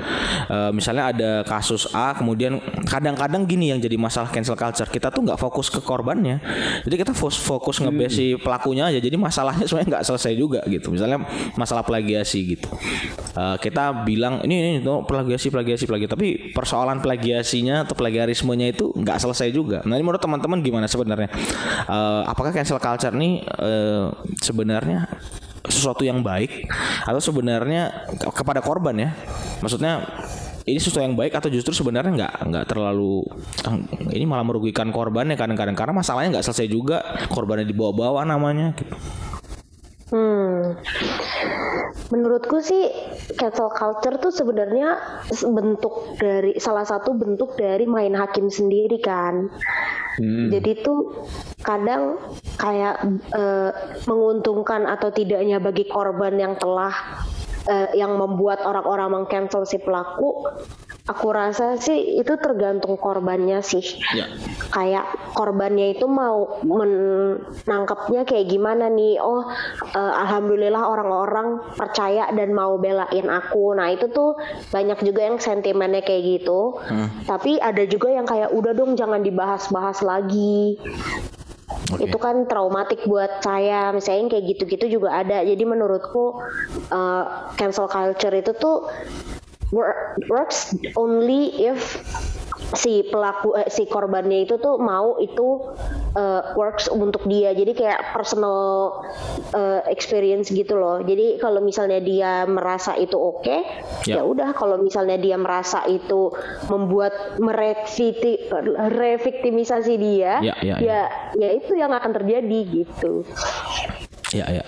[0.51, 2.59] Uh, misalnya ada kasus A, kemudian
[2.91, 4.91] kadang-kadang gini yang jadi masalah cancel culture.
[4.91, 6.43] Kita tuh nggak fokus ke korbannya.
[6.83, 8.99] Jadi kita fokus ngebesi pelakunya aja.
[8.99, 10.91] Jadi masalahnya sebenarnya nggak selesai juga gitu.
[10.91, 11.23] Misalnya
[11.55, 12.73] masalah plagiasi gitu.
[13.37, 18.89] Uh, kita bilang ini ini itu plagiasi plagiasi plagiasi tapi persoalan plagiasinya atau plagiarismenya itu
[18.97, 19.85] nggak selesai juga.
[19.85, 21.29] Nah ini menurut teman-teman gimana sebenarnya?
[21.85, 24.09] Uh, apakah cancel culture ini uh,
[24.41, 25.05] sebenarnya
[25.69, 26.67] sesuatu yang baik
[27.05, 29.11] atau sebenarnya kepada korban ya?
[29.61, 30.01] Maksudnya
[30.65, 33.25] ini sesuatu yang baik atau justru sebenarnya nggak nggak terlalu
[34.13, 38.97] ini malah merugikan korbannya kadang-kadang karena masalahnya nggak selesai juga korbannya dibawa-bawa namanya gitu.
[40.11, 40.75] Hmm.
[42.11, 42.91] Menurutku sih
[43.39, 44.99] cancel culture tuh sebenarnya
[45.31, 49.47] bentuk dari salah satu bentuk dari main hakim sendiri kan.
[50.19, 50.51] Hmm.
[50.51, 51.27] Jadi tuh
[51.63, 52.19] kadang
[52.59, 53.71] kayak uh,
[54.11, 56.93] menguntungkan atau tidaknya bagi korban yang telah
[57.71, 60.51] uh, yang membuat orang-orang mengcancel si pelaku
[61.11, 63.83] Aku rasa sih itu tergantung korbannya sih.
[64.15, 64.31] Ya.
[64.71, 69.19] Kayak korbannya itu mau menangkapnya kayak gimana nih?
[69.19, 69.43] Oh,
[69.91, 73.75] uh, alhamdulillah orang-orang percaya dan mau belain aku.
[73.75, 74.39] Nah itu tuh
[74.71, 76.79] banyak juga yang sentimennya kayak gitu.
[76.79, 77.11] Hmm.
[77.27, 80.79] Tapi ada juga yang kayak udah dong jangan dibahas-bahas lagi.
[81.91, 82.07] Okay.
[82.07, 85.43] Itu kan traumatik buat saya, misalnya kayak gitu-gitu juga ada.
[85.43, 86.39] Jadi menurutku
[86.95, 87.25] uh,
[87.59, 88.87] cancel culture itu tuh
[89.71, 92.03] works only if
[92.75, 95.75] si pelaku eh, si korbannya itu tuh mau itu
[96.15, 97.55] uh, works untuk dia.
[97.55, 99.03] Jadi kayak personal
[99.55, 101.03] uh, experience gitu loh.
[101.03, 103.67] Jadi kalau misalnya dia merasa itu oke okay,
[104.07, 104.23] ya.
[104.23, 104.55] ya udah.
[104.55, 106.31] Kalau misalnya dia merasa itu
[106.71, 110.79] membuat mereviktimisasi dia ya, ya, ya.
[110.79, 113.27] ya ya itu yang akan terjadi gitu.
[114.31, 114.63] Ya ya.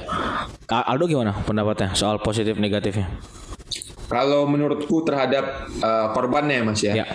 [0.73, 3.07] Aldo gimana pendapatnya soal positif negatifnya
[4.12, 7.07] kalau menurutku terhadap uh, korbannya mas ya, ya,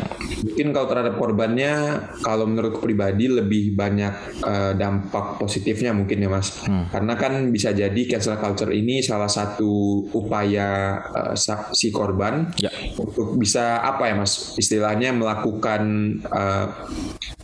[0.42, 1.74] mungkin kalau terhadap korbannya,
[2.26, 6.90] kalau menurut pribadi lebih banyak uh, dampak positifnya mungkin ya mas, hmm.
[6.90, 11.36] karena kan bisa jadi cancel culture ini salah satu upaya uh,
[11.78, 12.74] si korban ya.
[12.98, 15.82] untuk bisa apa ya mas, istilahnya melakukan
[16.34, 16.66] uh,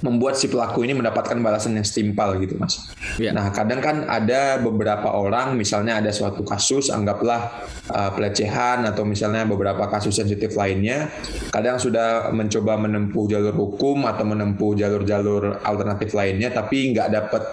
[0.04, 2.92] membuat si pelaku ini mendapatkan balasan yang setimpal gitu mas.
[3.16, 3.32] Ya.
[3.32, 9.48] Nah kadang kan ada beberapa orang, misalnya ada suatu kasus, anggaplah uh, pelecehan atau misalnya
[9.48, 11.08] beberapa kasus sensitif lainnya,
[11.56, 17.44] kadang sudah mencoba menempuh jalur hukum atau menempuh jalur-jalur alternatif lainnya, tapi nggak dapat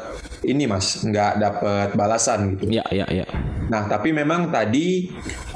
[0.42, 2.66] ini mas, nggak dapat balasan gitu.
[2.66, 3.28] Ya, ya, ya.
[3.70, 5.06] Nah, tapi memang tadi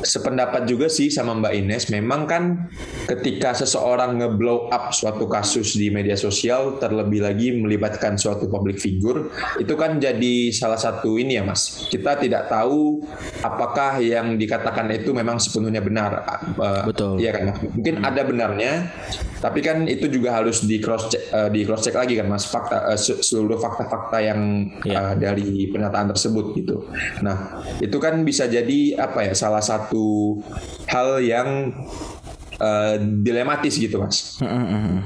[0.04, 2.70] sependapat juga sih sama Mbak Ines, memang kan
[3.11, 9.33] ketika seseorang ngeblow up suatu kasus di media sosial, terlebih lagi melibatkan suatu public figure,
[9.57, 11.88] itu kan jadi salah satu ini ya Mas.
[11.88, 13.01] Kita tidak tahu
[13.40, 16.20] apakah yang dikatakan itu memang sepenuhnya benar.
[16.85, 17.16] Betul.
[17.16, 17.44] Iya kan?
[17.73, 18.92] Mungkin ada benarnya,
[19.40, 22.44] tapi kan itu juga harus di cross check, uh, di cross check lagi kan Mas,
[22.44, 24.97] fakta uh, seluruh fakta-fakta yang ya.
[25.01, 26.88] uh, dari pernyataan tersebut gitu.
[27.25, 30.37] Nah, itu kan bisa jadi apa ya salah satu
[30.90, 31.73] hal yang
[32.60, 34.38] uh, dilematis gitu mas.
[34.42, 35.02] Uh,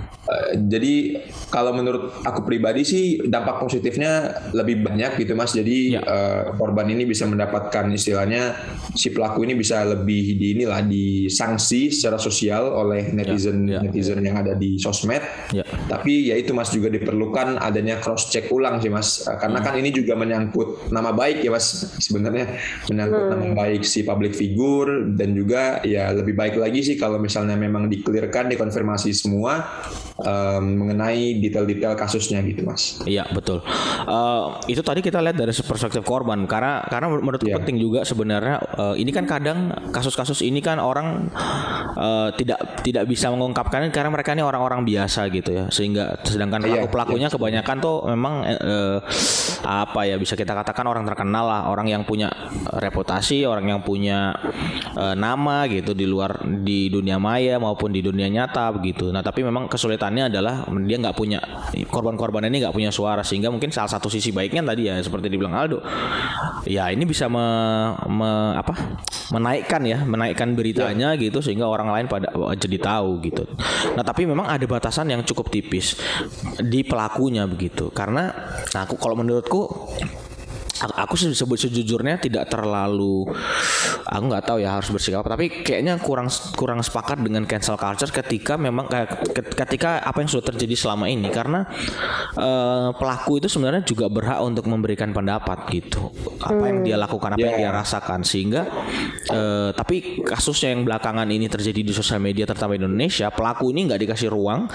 [0.68, 5.56] jadi kalau menurut aku pribadi sih dampak positifnya lebih banyak gitu mas.
[5.56, 6.02] Jadi ya.
[6.04, 8.56] uh, korban ini bisa mendapatkan istilahnya
[8.92, 13.88] si pelaku ini bisa lebih di inilah disanksi secara sosial oleh netizen ya, ya.
[13.88, 15.22] netizen yang ada di sosmed.
[15.54, 15.64] Ya.
[15.88, 19.24] Tapi ya itu mas juga diperlukan adanya cross check ulang sih mas.
[19.24, 19.66] Uh, karena hmm.
[19.66, 22.58] kan ini juga menyangkut nama baik ya mas sebenarnya
[22.90, 23.32] menyangkut hmm.
[23.32, 27.54] nama baik si public figure dan juga ya lebih baik lagi sih kalau misalnya misalnya
[27.54, 29.62] memang dikelirkan, dikonfirmasi semua
[30.18, 32.98] um, mengenai detail-detail kasusnya gitu, Mas.
[33.06, 33.62] Iya betul.
[34.06, 37.58] Uh, itu tadi kita lihat dari perspektif korban, karena karena menurutku yeah.
[37.58, 41.30] penting juga sebenarnya uh, ini kan kadang kasus-kasus ini kan orang
[41.96, 46.84] uh, tidak tidak bisa mengungkapkan karena mereka ini orang-orang biasa gitu ya, sehingga sedangkan iya,
[46.86, 48.98] pelaku pelakunya yeah, kebanyakan tuh memang uh,
[49.64, 52.30] apa ya bisa kita katakan orang terkenal lah, orang yang punya
[52.78, 54.34] reputasi, orang yang punya
[54.96, 59.10] uh, nama gitu di luar di dunia maya maupun di dunia nyata begitu.
[59.10, 60.54] Nah, tapi memang kesulitan tuntutannya adalah
[60.88, 61.38] dia nggak punya
[61.92, 65.52] korban-korban ini nggak punya suara sehingga mungkin salah satu sisi baiknya tadi ya seperti dibilang
[65.52, 65.84] Aldo.
[66.64, 67.44] Ya ini bisa me,
[68.08, 68.72] me, apa
[69.28, 73.44] menaikkan ya menaikkan beritanya gitu sehingga orang lain pada jadi tahu gitu.
[73.92, 76.00] Nah tapi memang ada batasan yang cukup tipis
[76.56, 77.92] di pelakunya begitu.
[77.92, 78.32] Karena
[78.72, 79.92] nah aku kalau menurutku
[80.82, 83.26] aku sebut sejujurnya tidak terlalu
[84.06, 88.54] aku nggak tahu ya harus bersikap tapi kayaknya kurang kurang sepakat dengan cancel culture ketika
[88.56, 88.86] memang
[89.32, 91.28] ketika apa yang sudah terjadi selama ini.
[91.28, 91.66] Karena
[92.34, 96.10] uh, pelaku itu sebenarnya juga berhak untuk memberikan pendapat gitu.
[96.40, 97.48] Apa yang dia lakukan apa yeah.
[97.52, 98.20] yang dia rasakan.
[98.22, 98.66] Sehingga
[99.30, 103.90] uh, tapi kasusnya yang belakangan ini terjadi di sosial media terutama di Indonesia pelaku ini
[103.90, 104.70] nggak dikasih ruang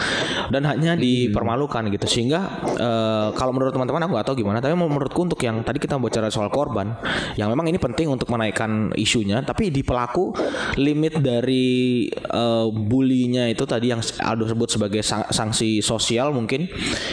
[0.50, 2.06] dan hanya dipermalukan gitu.
[2.10, 2.39] Sehingga
[2.78, 6.01] uh, kalau menurut teman-teman aku nggak tahu gimana tapi menurutku untuk yang tadi kita kita
[6.01, 6.97] bicara soal korban
[7.38, 10.34] yang memang ini penting untuk menaikkan isunya tapi di pelaku
[10.82, 16.65] limit dari uh, bulinya itu tadi yang Aldo sebut sebagai sanksi sosial mungkin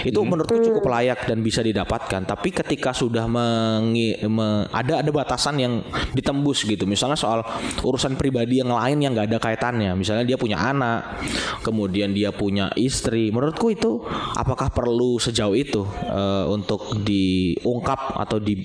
[0.05, 0.29] itu hmm.
[0.29, 5.85] menurutku cukup layak dan bisa didapatkan tapi ketika sudah mengi, me, ada ada batasan yang
[6.17, 7.45] ditembus gitu misalnya soal
[7.85, 11.21] urusan pribadi yang lain yang nggak ada kaitannya misalnya dia punya anak
[11.61, 14.01] kemudian dia punya istri menurutku itu
[14.41, 18.60] apakah perlu sejauh itu uh, untuk diungkap atau di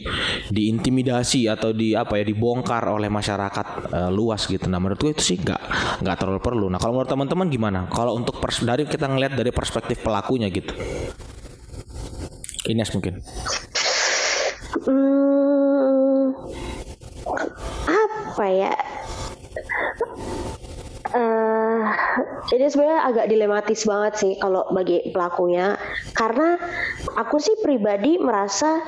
[0.49, 4.65] diintimidasi atau di apa ya dibongkar oleh masyarakat uh, luas gitu.
[4.67, 5.61] Nah menurut gue itu sih nggak
[6.01, 6.65] nggak terlalu perlu.
[6.67, 7.79] Nah kalau menurut teman-teman gimana?
[7.91, 10.73] Kalau untuk pers dari kita ngelihat dari perspektif pelakunya gitu.
[12.65, 13.21] Ines mungkin.
[14.85, 16.33] Hmm,
[17.85, 18.73] apa ya?
[21.15, 21.87] Uh,
[22.51, 25.79] ini sebenarnya agak dilematis banget sih kalau bagi pelakunya
[26.11, 26.59] karena
[27.15, 28.83] aku sih pribadi merasa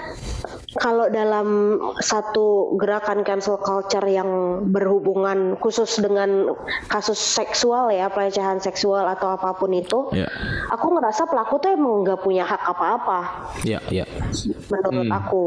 [0.77, 6.53] kalau dalam satu gerakan cancel culture yang berhubungan khusus dengan
[6.87, 10.29] kasus seksual ya pelecehan seksual atau apa pun itu, yeah.
[10.69, 13.19] aku ngerasa pelaku tuh emang nggak punya hak apa-apa.
[13.65, 14.57] Iya, yeah, yeah.
[14.69, 15.17] Menurut hmm.
[15.17, 15.45] aku,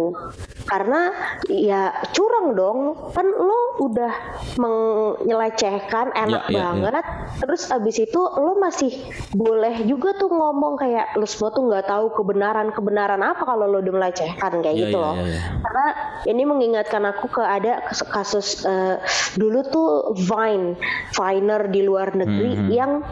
[0.66, 1.14] karena
[1.46, 2.78] ya curang dong,
[3.14, 4.12] kan lo udah
[4.58, 7.38] menyelecehkan enak yeah, yeah, banget, yeah.
[7.46, 8.92] terus abis itu lo masih
[9.32, 13.78] boleh juga tuh ngomong kayak lo semua tuh nggak tahu kebenaran kebenaran apa kalau lo
[13.78, 15.14] udah melecehkan kayak yeah, gitu loh.
[15.20, 15.44] Yeah, yeah.
[15.60, 15.86] Karena
[16.28, 19.00] ini mengingatkan aku ke ada kasus uh,
[19.36, 20.80] dulu tuh Vine,
[21.12, 22.68] Viner di luar negeri hmm.
[22.72, 23.04] yang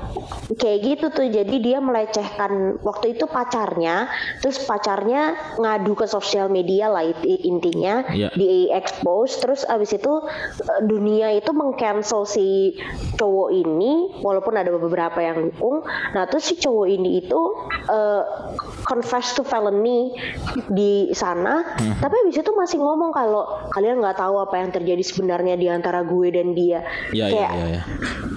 [0.57, 1.27] kayak gitu tuh.
[1.29, 4.09] Jadi dia melecehkan waktu itu pacarnya,
[4.41, 8.33] terus pacarnya ngadu ke sosial media lah intinya yeah.
[8.33, 12.77] di expose, terus abis itu uh, dunia itu mengcancel si
[13.17, 15.85] cowok ini, walaupun ada beberapa yang dukung.
[16.17, 17.41] Nah terus si cowok ini itu
[17.89, 18.23] uh,
[18.87, 20.15] confess to felony
[20.71, 21.98] di sana, hmm.
[21.99, 26.07] Tapi abis itu masih ngomong kalau kalian nggak tahu apa yang terjadi sebenarnya di antara
[26.07, 26.87] gue dan dia.
[27.11, 27.83] Ya, kayak ya, ya, ya.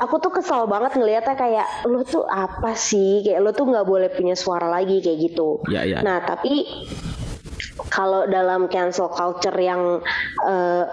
[0.01, 3.21] aku tuh kesal banget ngelihatnya kayak lo tuh apa sih?
[3.21, 5.61] Kayak lo tuh nggak boleh punya suara lagi kayak gitu.
[5.69, 6.01] Ya, ya.
[6.01, 6.65] Nah tapi
[7.91, 9.99] kalau dalam cancel culture yang
[10.47, 10.83] uh,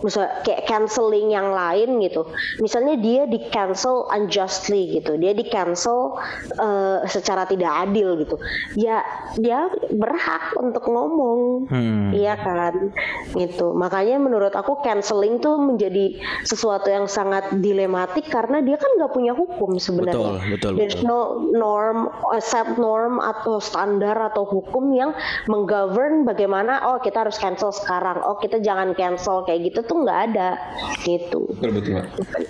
[0.00, 2.24] misalnya kayak canceling yang lain gitu
[2.58, 6.16] misalnya dia di cancel unjustly gitu dia di cancel
[6.56, 8.40] uh, secara tidak adil gitu
[8.80, 9.04] ya
[9.36, 12.16] dia berhak untuk ngomong hmm.
[12.16, 12.96] iya kan
[13.36, 16.16] gitu makanya menurut aku canceling tuh menjadi
[16.48, 21.08] sesuatu yang sangat dilematik karena dia kan nggak punya hukum sebenarnya betul, betul, there's betul.
[21.12, 21.18] no
[21.52, 21.98] norm
[22.40, 25.12] set norm atau standar atau hukum yang
[25.44, 28.22] menggovern bagaimana oh kita harus cancel sekarang.
[28.22, 30.54] Oh kita jangan cancel kayak gitu tuh nggak ada.
[31.02, 31.50] Gitu.
[31.58, 31.98] Betul betul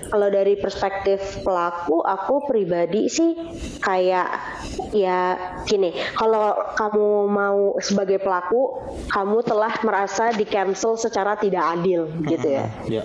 [0.08, 3.36] kalau dari perspektif pelaku aku pribadi sih
[3.80, 4.28] kayak
[4.92, 5.36] ya
[5.68, 12.48] gini kalau kamu mau sebagai pelaku kamu telah merasa di cancel secara tidak adil gitu
[12.48, 13.04] ya, ya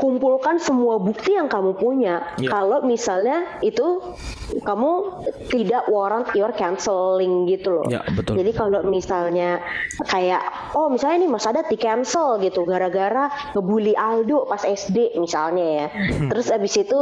[0.00, 2.24] kumpulkan semua bukti yang kamu punya.
[2.40, 2.48] Yeah.
[2.48, 4.16] Kalau misalnya itu
[4.64, 5.20] kamu
[5.52, 7.84] tidak warrant your canceling gitu loh.
[7.84, 8.40] Yeah, betul.
[8.40, 9.60] Jadi kalau misalnya
[10.08, 15.66] kayak oh misalnya nih Mas Adat di cancel gitu gara-gara ngebully Aldo pas SD misalnya
[15.84, 15.86] ya.
[15.92, 16.28] Hmm.
[16.32, 16.98] Terus abis itu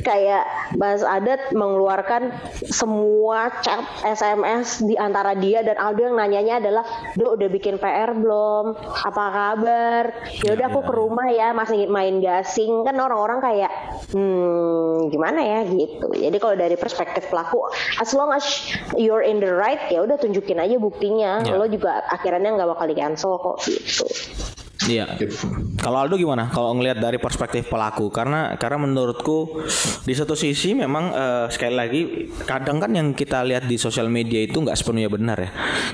[0.00, 2.32] kayak Mas Adat mengeluarkan
[2.64, 8.16] semua chat SMS di antara dia dan Aldo yang nanyanya adalah Do udah bikin PR
[8.16, 8.72] belum?
[9.04, 10.04] Apa kabar?
[10.40, 10.88] Ya udah yeah, aku yeah.
[10.88, 13.72] ke rumah ya masih main gak asing kan orang-orang kayak
[14.14, 15.60] hmm gimana ya?
[15.66, 16.06] Gitu.
[16.06, 17.60] Jadi kalau dari perspektif pelaku
[18.00, 18.44] as long as
[18.94, 21.42] you're in the right ya udah tunjukin aja buktinya.
[21.44, 21.58] Yeah.
[21.58, 24.06] lo juga akhirnya nggak bakal di cancel kok gitu
[24.88, 25.04] Iya.
[25.20, 25.36] Gitu.
[25.76, 26.48] Kalau Aldo gimana?
[26.48, 29.60] Kalau ngelihat dari perspektif pelaku, karena karena menurutku
[30.08, 32.00] di satu sisi memang eh, sekali lagi
[32.48, 35.50] kadang kan yang kita lihat di sosial media itu nggak sepenuhnya benar ya.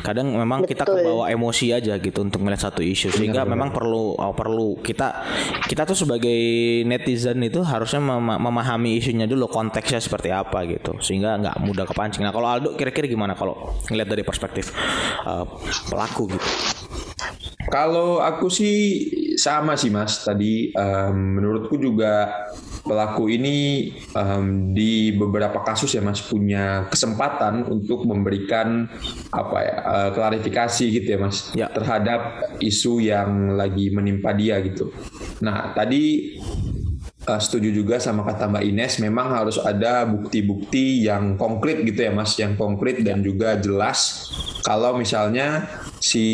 [0.07, 1.03] Kadang memang kita Betul.
[1.03, 5.27] kebawa emosi aja gitu untuk melihat satu isu, sehingga memang perlu oh, perlu kita
[5.67, 6.39] kita tuh sebagai
[6.87, 12.23] netizen itu harusnya mema- memahami isunya dulu konteksnya seperti apa gitu, sehingga nggak mudah kepancing.
[12.23, 14.71] Nah kalau Aldo kira-kira gimana kalau ngelihat dari perspektif
[15.27, 15.45] eh,
[15.91, 16.49] pelaku gitu?
[17.65, 18.77] Kalau aku sih
[19.35, 22.31] sama sih mas tadi em, menurutku juga
[22.85, 28.87] pelaku ini em, di beberapa kasus ya mas punya kesempatan untuk memberikan
[29.33, 31.67] apa ya eh, klarifikasi gitu ya mas Ya.
[31.71, 34.95] terhadap isu yang lagi menimpa dia gitu.
[35.43, 36.37] Nah tadi
[37.25, 42.13] eh, setuju juga sama kata Mbak Ines memang harus ada bukti-bukti yang konkret gitu ya
[42.13, 44.29] mas yang konkret dan juga jelas
[44.63, 45.67] kalau misalnya
[46.05, 46.25] si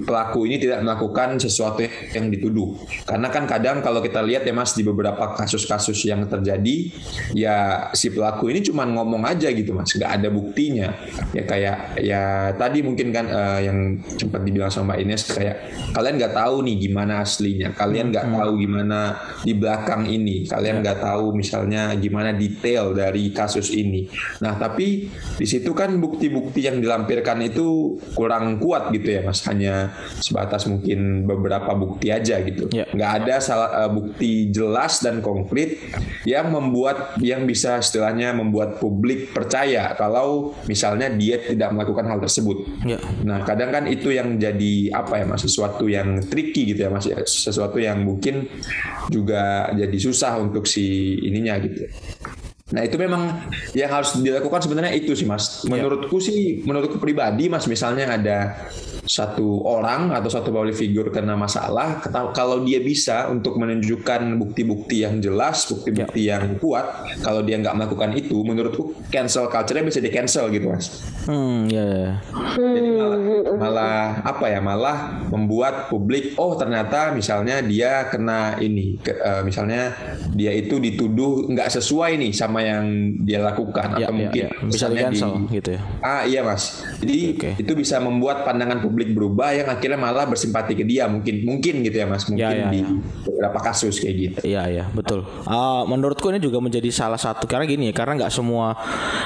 [0.00, 1.84] pelaku ini tidak melakukan sesuatu
[2.16, 2.80] yang dituduh.
[3.04, 6.88] Karena kan kadang kalau kita lihat ya mas di beberapa kasus-kasus yang terjadi
[7.36, 9.92] ya si pelaku ini cuma ngomong aja gitu mas.
[9.92, 10.96] Nggak ada buktinya.
[11.36, 12.22] Ya kayak ya
[12.56, 15.56] tadi mungkin kan eh, yang sempat dibilang sama Mbak Ines kayak
[15.92, 17.68] kalian nggak tahu nih gimana aslinya.
[17.76, 19.00] Kalian nggak tahu gimana
[19.44, 20.48] di belakang ini.
[20.48, 24.08] Kalian nggak tahu misalnya gimana detail dari kasus ini.
[24.40, 29.94] Nah tapi di situ kan bukti-bukti yang dilampirkan itu kurang kuat gitu ya mas hanya
[30.20, 32.84] sebatas mungkin beberapa bukti aja gitu Ya.
[32.90, 35.78] nggak ada salah eh, bukti jelas dan konkret
[36.26, 42.58] yang membuat yang bisa istilahnya membuat publik percaya kalau misalnya dia tidak melakukan hal tersebut
[42.84, 42.98] Ya.
[43.24, 47.06] Nah, kadang kan itu yang jadi apa ya Mas, sesuatu yang tricky gitu ya Mas,
[47.08, 47.18] ya.
[47.24, 48.46] sesuatu yang mungkin
[49.08, 51.88] juga jadi susah untuk si ininya gitu.
[52.66, 53.46] Nah, itu memang
[53.78, 55.62] yang harus dilakukan sebenarnya itu sih Mas.
[55.70, 58.66] Menurutku sih, menurutku pribadi Mas, misalnya ada
[59.06, 62.02] satu orang atau satu public figure kena masalah,
[62.34, 68.10] kalau dia bisa untuk menunjukkan bukti-bukti yang jelas, bukti-bukti yang kuat, kalau dia nggak melakukan
[68.18, 71.06] itu, menurutku cancel culture-nya bisa di cancel gitu Mas.
[71.26, 71.86] Hmm, ya.
[71.86, 72.10] ya.
[72.58, 73.18] Jadi malah,
[73.58, 79.90] malah apa ya malah membuat publik oh ternyata misalnya dia kena ini ke- eh, misalnya
[80.34, 82.84] dia itu dituduh nggak sesuai nih sama yang
[83.20, 84.50] dia lakukan Ya, atau ya, mungkin ya.
[84.64, 85.80] bisa di cancel gitu ya.
[86.00, 87.50] ah iya mas jadi Oke.
[87.60, 91.96] itu bisa membuat pandangan publik berubah yang akhirnya malah bersimpati ke dia mungkin mungkin gitu
[91.96, 92.88] ya mas mungkin ya, di ya.
[93.26, 95.26] beberapa kasus kayak gitu Iya iya betul.
[95.42, 98.78] Ah, menurutku ini juga menjadi salah satu karena gini ya karena nggak semua.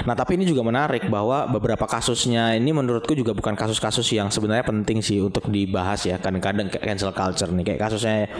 [0.08, 4.64] Nah tapi ini juga menarik bahwa beberapa kasusnya ini menurutku juga bukan kasus-kasus yang sebenarnya
[4.64, 6.16] penting sih untuk dibahas ya.
[6.16, 8.32] Kadang-kadang cancel culture nih kayak kasusnya.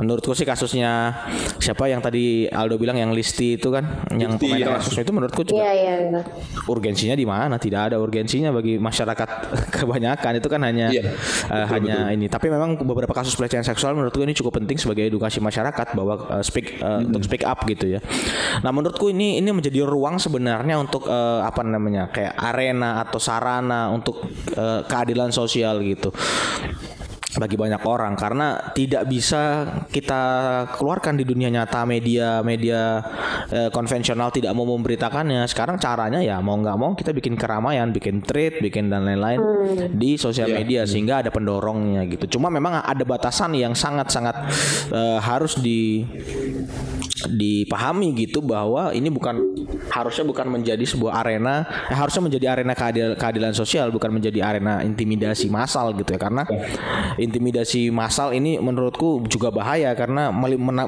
[0.00, 1.12] Menurutku sih kasusnya
[1.60, 3.84] siapa yang tadi Aldo bilang yang Listi itu kan
[4.16, 4.80] yang pemain ya.
[4.80, 5.94] kasus itu menurutku juga Iya iya.
[6.08, 6.22] iya.
[6.64, 7.60] urgensinya di mana?
[7.60, 9.28] Tidak ada urgensinya bagi masyarakat
[9.76, 11.12] kebanyakan itu kan hanya Iya,
[11.50, 12.26] eh, hanya ini.
[12.30, 16.44] Tapi memang beberapa kasus pelecehan seksual menurutku ini cukup penting sebagai edukasi masyarakat bahwa eh,
[16.44, 18.00] speak eh, untuk speak up gitu ya.
[18.62, 23.90] Nah menurutku ini ini menjadi ruang sebenarnya untuk eh, apa namanya kayak arena atau sarana
[23.92, 24.24] untuk
[24.54, 26.14] eh, keadilan sosial gitu
[27.36, 28.14] bagi banyak orang.
[28.14, 30.22] Karena tidak bisa kita
[30.78, 33.02] keluarkan di dunia nyata media media
[33.50, 35.44] eh, konvensional tidak mau memberitakannya.
[35.50, 39.40] Sekarang caranya ya mau nggak mau kita bikin keramaian bikin tweet bikin dan lain-lain
[39.92, 40.56] di sosial Iya.
[40.60, 42.38] media sehingga ada pendorongnya gitu.
[42.38, 44.36] Cuma memang ada batasan yang sangat sangat
[44.92, 46.04] eh, harus di
[47.24, 49.40] dipahami gitu bahwa ini bukan
[49.88, 54.84] harusnya bukan menjadi sebuah arena eh, harusnya menjadi arena keadil- keadilan sosial bukan menjadi arena
[54.84, 56.20] intimidasi massal gitu ya.
[56.20, 56.44] Karena
[57.16, 60.30] intimidasi massal ini menurutku juga bahaya karena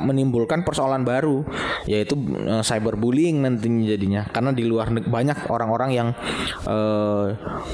[0.00, 1.46] menimbulkan persoalan baru
[1.88, 4.22] yaitu eh, cyberbullying nantinya jadinya.
[4.28, 6.08] Karena di luar banyak orang-orang yang
[6.66, 7.26] eh,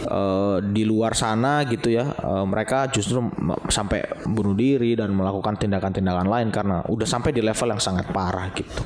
[0.07, 3.25] eh, di luar sana gitu ya eh, mereka justru
[3.69, 8.32] sampai bunuh diri dan melakukan tindakan-tindakan lain karena udah sampai di level yang sangat parah
[8.57, 8.83] gitu.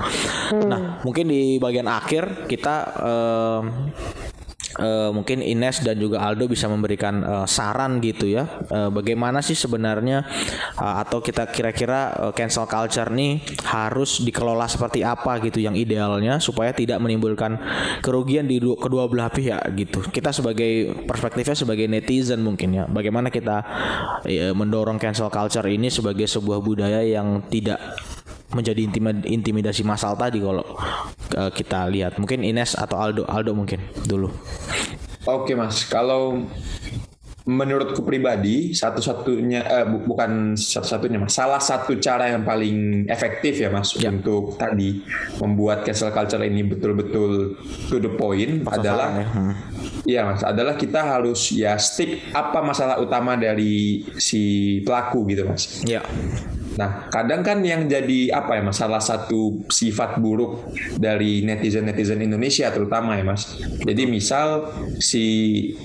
[0.67, 3.61] Nah mungkin di bagian akhir kita eh,
[4.77, 8.45] eh, mungkin Ines dan juga Aldo bisa memberikan eh, saran gitu ya.
[8.69, 10.27] Eh, bagaimana sih sebenarnya
[10.77, 16.37] eh, atau kita kira-kira eh, cancel culture nih harus dikelola seperti apa gitu yang idealnya
[16.43, 17.57] supaya tidak menimbulkan
[18.05, 20.05] kerugian di du- kedua belah pihak gitu.
[20.13, 22.85] Kita sebagai perspektifnya sebagai netizen mungkin ya.
[22.85, 23.65] Bagaimana kita
[24.29, 27.81] eh, mendorong cancel culture ini sebagai sebuah budaya yang tidak
[28.49, 28.87] menjadi
[29.25, 30.63] intimidasi massal tadi kalau
[31.33, 34.31] eh, kita lihat mungkin Ines atau Aldo Aldo mungkin dulu
[35.27, 36.47] Oke mas, kalau
[37.43, 43.71] menurutku pribadi satu-satunya eh, bu- bukan satu-satunya mas salah satu cara yang paling efektif ya
[43.71, 44.11] mas Ya.
[44.11, 45.03] untuk tadi
[45.37, 47.55] membuat cancel culture ini betul-betul
[47.87, 49.27] to the point adalah ya.
[49.27, 49.55] Hmm.
[50.03, 54.43] Iya mas, adalah kita harus ya stick apa masalah utama dari si
[54.83, 55.83] pelaku gitu mas.
[55.83, 56.03] Ya.
[56.77, 62.69] Nah, kadang kan yang jadi apa ya mas, salah satu sifat buruk dari netizen-netizen Indonesia
[62.69, 63.57] terutama ya mas.
[63.81, 65.25] Jadi misal si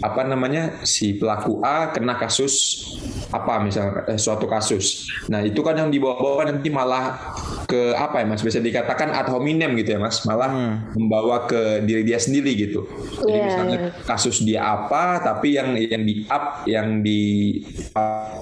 [0.03, 2.83] apa namanya si pelaku A kena kasus
[3.31, 5.07] apa misal eh, suatu kasus.
[5.31, 9.71] Nah itu kan yang dibawa-bawa nanti malah ke apa ya mas, bisa dikatakan ad hominem
[9.79, 10.51] gitu ya mas, malah
[10.93, 12.83] membawa ke diri dia sendiri gitu.
[13.23, 13.91] Jadi Iya, misalnya iya.
[14.03, 17.21] kasus dia apa, tapi yang yang di up, yang di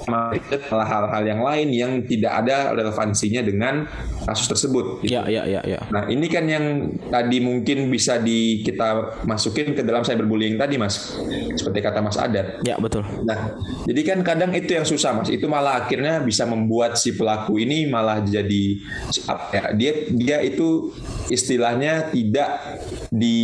[0.09, 3.85] malah hal-hal yang lain yang tidak ada relevansinya dengan
[4.25, 5.05] kasus tersebut.
[5.05, 5.13] gitu.
[5.13, 5.79] Ya, ya, ya, ya.
[5.93, 11.13] Nah ini kan yang tadi mungkin bisa di kita masukin ke dalam cyberbullying tadi mas,
[11.53, 12.65] seperti kata Mas Adat.
[12.65, 13.05] Ya, betul.
[13.27, 13.53] Nah,
[13.85, 15.29] jadi kan kadang itu yang susah mas.
[15.29, 18.79] Itu malah akhirnya bisa membuat si pelaku ini malah jadi
[19.27, 20.95] apa ya, dia dia itu
[21.29, 22.79] istilahnya tidak
[23.11, 23.37] di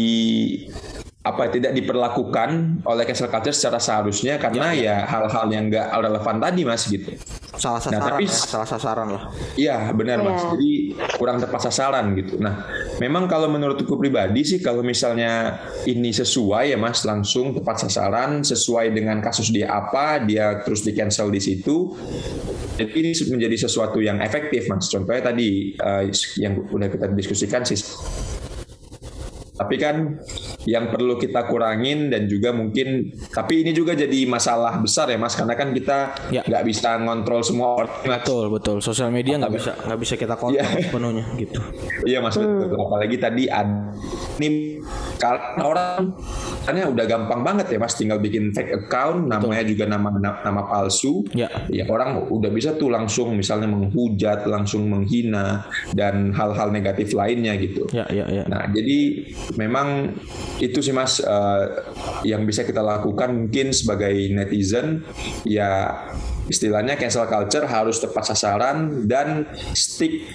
[1.25, 6.61] apa tidak diperlakukan oleh cancel culture secara seharusnya karena ya hal-hal yang nggak relevan tadi
[6.61, 7.17] mas gitu.
[7.57, 9.23] Salah sasaran, Nah, tapi- ya, salah sasaran lah.
[9.57, 10.37] Iya benar mas.
[10.37, 10.49] Iya.
[10.53, 10.71] Jadi
[11.17, 12.37] kurang tepat sasaran gitu.
[12.37, 12.69] Nah,
[13.01, 15.57] memang kalau menurutku pribadi sih kalau misalnya
[15.89, 20.93] ini sesuai ya mas langsung tepat sasaran sesuai dengan kasus dia apa dia terus di
[20.93, 21.97] cancel di situ.
[22.75, 24.91] Jadi ini menjadi sesuatu yang efektif mas.
[24.93, 26.03] Contohnya tadi eh,
[26.37, 27.81] yang udah kita diskusikan sih.
[29.55, 30.19] Tapi kan
[30.65, 35.33] yang perlu kita kurangin dan juga mungkin tapi ini juga jadi masalah besar ya mas
[35.33, 35.97] karena kan kita
[36.27, 36.41] Ya.
[36.41, 37.91] nggak bisa ngontrol semua orang.
[38.01, 38.77] Betul, betul.
[38.79, 40.65] Sosial media nggak bisa nggak bisa kita kontrol Iya.
[40.83, 41.59] sepenuhnya gitu.
[42.03, 42.73] Iya mas betul.
[42.73, 43.93] Apalagi tadi ada
[44.35, 44.81] ini
[45.15, 46.11] karena orang
[46.65, 51.21] karena udah gampang banget ya mas tinggal bikin fake account namanya juga nama nama palsu.
[51.37, 51.47] Ya.
[51.69, 57.85] Ya orang udah bisa tuh langsung misalnya menghujat, langsung menghina dan hal-hal negatif lainnya gitu.
[57.93, 58.43] Ya, ya, ya.
[58.49, 60.17] Nah, jadi memang
[60.57, 61.65] itu sih Mas eh,
[62.25, 65.05] yang bisa kita lakukan mungkin sebagai netizen
[65.45, 65.93] ya
[66.45, 70.25] istilahnya cancel culture harus tepat sasaran dan stick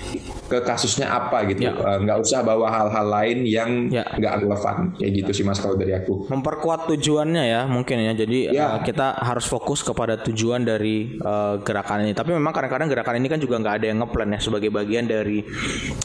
[0.46, 1.62] ke kasusnya apa gitu.
[1.62, 1.72] Ya.
[1.72, 4.02] Eh, nggak usah bawa hal-hal lain yang Ya.
[4.08, 4.76] nggak relevan.
[4.94, 6.26] Kayak gitu sih Mas kalau dari aku.
[6.26, 8.66] memperkuat tujuannya ya mungkin ya jadi Ya.
[8.72, 13.26] eh, kita harus fokus kepada tujuan dari eh, gerakan ini tapi memang kadang-kadang gerakan ini
[13.26, 15.42] kan juga nggak ada yang ngeplan ya sebagai bagian dari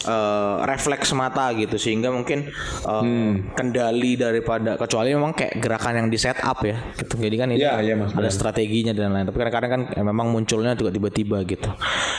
[0.03, 2.49] eh, refleks mata gitu sehingga mungkin
[2.83, 3.51] eh, Hmm.
[3.53, 7.59] kendali daripada kecuali memang kayak gerakan yang di set up ya gitu jadi kan ini
[7.59, 8.31] Ya, ya, Mas, ada benar.
[8.31, 11.71] strateginya dan lain tapi kadang-kadang kan eh, memang munculnya juga tiba-tiba gitu.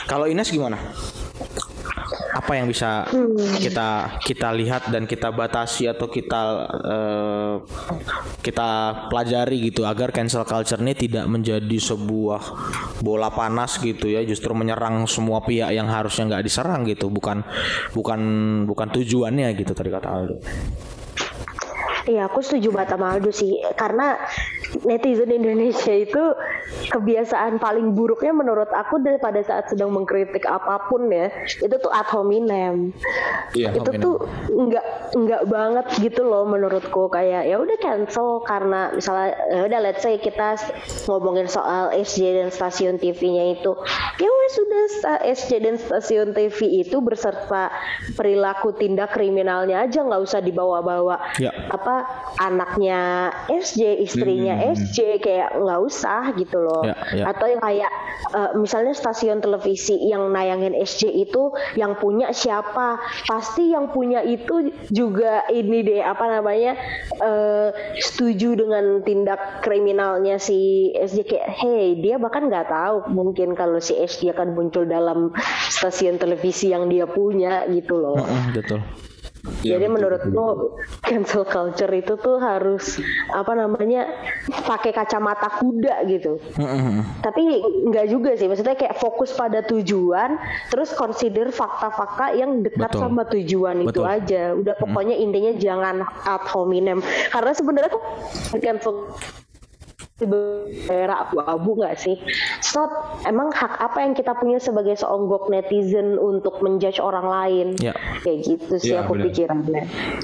[0.09, 0.77] Kalau Ines gimana?
[2.37, 3.09] Apa yang bisa
[3.57, 6.41] kita kita lihat dan kita batasi atau kita
[6.85, 7.55] eh,
[8.45, 8.69] kita
[9.09, 12.41] pelajari gitu agar cancel culture ini tidak menjadi sebuah
[13.01, 17.41] bola panas gitu ya justru menyerang semua pihak yang harusnya nggak diserang gitu bukan
[17.91, 18.19] bukan
[18.69, 20.35] bukan tujuannya gitu tadi kata Aldo.
[22.07, 23.59] Iya, aku setuju banget sama Aldo sih.
[23.75, 24.15] Karena
[24.83, 26.23] netizen Indonesia itu
[26.91, 32.07] kebiasaan paling buruknya menurut aku daripada saat sedang mengkritik apa pun ya, itu tuh ad
[32.11, 32.91] hominem.
[33.55, 34.03] Iya, itu hominem.
[34.03, 34.15] tuh
[34.51, 40.03] enggak enggak banget gitu loh menurutku kayak ya udah cancel karena misalnya ya udah let's
[40.03, 40.59] say kita
[41.07, 43.71] ngomongin soal SJ dan stasiun TV-nya itu
[44.19, 44.83] ya wes sudah
[45.23, 47.71] SJ dan stasiun TV itu berserta
[48.17, 51.53] perilaku tindak kriminalnya aja nggak usah dibawa-bawa Ya.
[51.69, 52.07] apa
[52.41, 56.83] anaknya SJ istrinya SJ kayak nggak usah gitu loh.
[56.85, 57.23] Ya, ya.
[57.31, 57.91] atau yang kayak
[58.33, 62.99] eh, misalnya stasiun televisi yang nayangin SJ itu yang punya siapa?
[63.27, 66.77] Pasti yang punya itu juga ini deh apa namanya
[67.17, 73.81] eh, setuju dengan tindak kriminalnya si SJ kayak hey dia bahkan nggak tahu mungkin kalau
[73.81, 75.33] si SJ akan muncul dalam
[75.71, 78.19] stasiun televisi yang dia punya gitu loh.
[78.19, 78.79] Mm, betul.
[78.79, 79.16] Iya,
[79.63, 80.45] jadi betul, menurutku
[81.01, 83.01] cancel culture itu tuh harus
[83.33, 84.07] apa namanya
[84.67, 86.37] pakai kacamata kuda gitu.
[87.23, 87.43] Tapi
[87.89, 90.37] nggak juga sih, maksudnya kayak fokus pada tujuan,
[90.69, 93.01] terus consider fakta-fakta yang dekat Betul.
[93.01, 94.05] sama tujuan itu Betul.
[94.05, 94.43] aja.
[94.53, 96.99] Udah pokoknya intinya jangan ad hominem.
[97.33, 98.03] Karena sebenarnya tuh
[98.61, 98.93] cancel
[100.25, 102.17] daerah abu-abu nggak sih?
[102.65, 102.89] So,
[103.27, 107.67] emang hak apa yang kita punya sebagai seonggok netizen untuk menjudge orang lain?
[107.77, 107.93] Ya.
[108.25, 109.29] Kayak gitu sih Ya, aku benar.
[109.29, 109.83] pikirannya.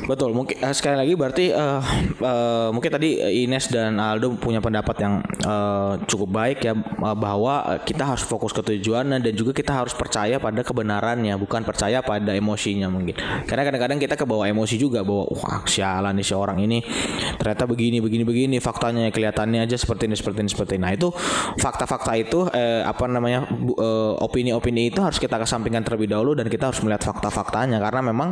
[0.10, 1.82] Betul, mungkin eh, sekali lagi berarti eh,
[2.18, 3.10] eh, mungkin tadi
[3.46, 6.74] Ines dan Aldo punya pendapat yang eh, cukup baik ya
[7.14, 12.02] bahwa kita harus fokus ke tujuan dan juga kita harus percaya pada kebenarannya, bukan percaya
[12.02, 13.14] pada emosinya mungkin.
[13.46, 16.80] Karena kadang-kadang kita kebawa emosi juga bahwa wah sialan nih si orang ini
[17.38, 20.84] ternyata begini begini begini faktanya kelihatannya aja seperti ini seperti ini seperti ini.
[20.88, 21.12] Nah itu
[21.60, 26.72] fakta-fakta itu eh, apa namanya eh, opini-opini itu harus kita kesampingkan terlebih dahulu dan kita
[26.72, 28.30] harus melihat fakta-faktanya karena memang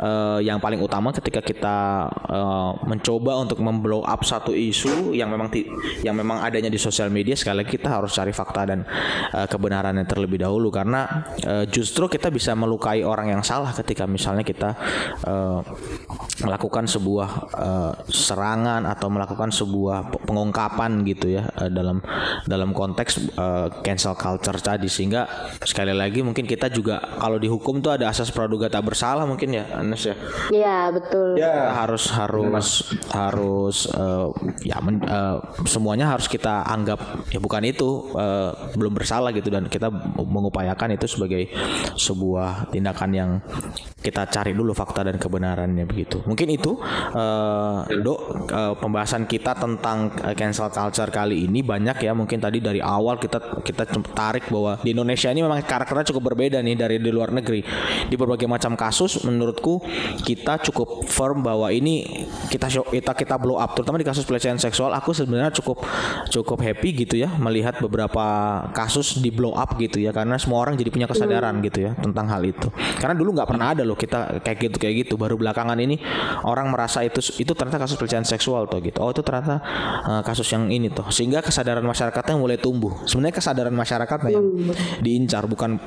[0.00, 1.76] eh, yang paling utama ketika kita
[2.08, 5.52] eh, mencoba untuk memblow up satu isu yang memang
[6.00, 8.80] yang memang adanya di sosial media sekali lagi kita harus cari fakta dan
[9.36, 14.46] eh, kebenarannya terlebih dahulu karena eh, justru kita bisa melukai orang yang salah ketika misalnya
[14.46, 14.72] kita
[15.26, 15.60] eh,
[16.42, 20.22] melakukan sebuah eh, serangan atau melakukan sebuah pe-
[21.02, 21.98] gitu ya eh, dalam
[22.46, 24.86] dalam konteks eh, cancel culture tadi.
[24.86, 25.26] Sehingga
[25.64, 29.64] sekali lagi mungkin kita juga kalau dihukum tuh ada asas praduga tak bersalah mungkin ya
[29.74, 30.14] Anes ya?
[30.52, 31.40] Iya betul.
[31.40, 32.68] Ya, harus harus
[33.10, 34.28] harus eh,
[34.68, 37.00] ya men- eh, semuanya harus kita anggap
[37.32, 39.48] ya bukan itu eh, belum bersalah gitu.
[39.48, 39.88] Dan kita
[40.20, 41.48] mengupayakan itu sebagai
[41.96, 43.30] sebuah tindakan yang
[44.04, 46.20] kita cari dulu fakta dan kebenarannya begitu.
[46.28, 46.76] Mungkin itu
[47.16, 48.20] eh, dok
[48.52, 52.12] eh, pembahasan kita tentang eh, cancel culture kali ini banyak ya.
[52.12, 56.60] Mungkin tadi dari awal kita kita tarik bahwa di Indonesia ini memang karakternya cukup berbeda
[56.60, 57.64] nih dari di luar negeri.
[58.10, 59.80] Di berbagai macam kasus menurutku
[60.24, 63.72] kita cukup firm bahwa ini kita kita kita blow up.
[63.78, 65.84] Terutama di kasus pelecehan seksual aku sebenarnya cukup
[66.28, 68.24] cukup happy gitu ya melihat beberapa
[68.72, 70.10] kasus di blow up gitu ya.
[70.10, 72.68] Karena semua orang jadi punya kesadaran gitu ya tentang hal itu.
[72.98, 75.14] Karena dulu nggak pernah ada loh kita kayak gitu kayak gitu.
[75.14, 75.98] Baru belakangan ini
[76.44, 78.98] orang merasa itu itu ternyata kasus pelecehan seksual tuh gitu.
[79.00, 79.60] Oh itu ternyata
[80.04, 83.06] uh, kasus yang ini tuh sehingga kesadaran masyarakatnya mulai tumbuh.
[83.06, 84.46] Sebenarnya kesadaran masyarakatnya yang
[85.00, 85.78] diincar bukan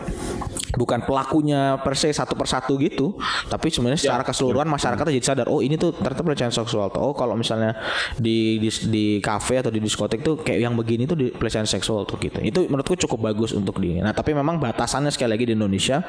[0.77, 3.17] bukan pelakunya per se satu persatu gitu
[3.49, 7.13] tapi sebenarnya secara keseluruhan masyarakat jadi sadar oh ini tuh ternyata pelecehan seksual tuh oh
[7.17, 7.73] kalau misalnya
[8.15, 12.05] di di di kafe atau di diskotik tuh kayak yang begini tuh di pelecehan seksual
[12.05, 12.37] tuh gitu.
[12.45, 16.05] Itu menurutku cukup bagus untuk di nah tapi memang batasannya sekali lagi di Indonesia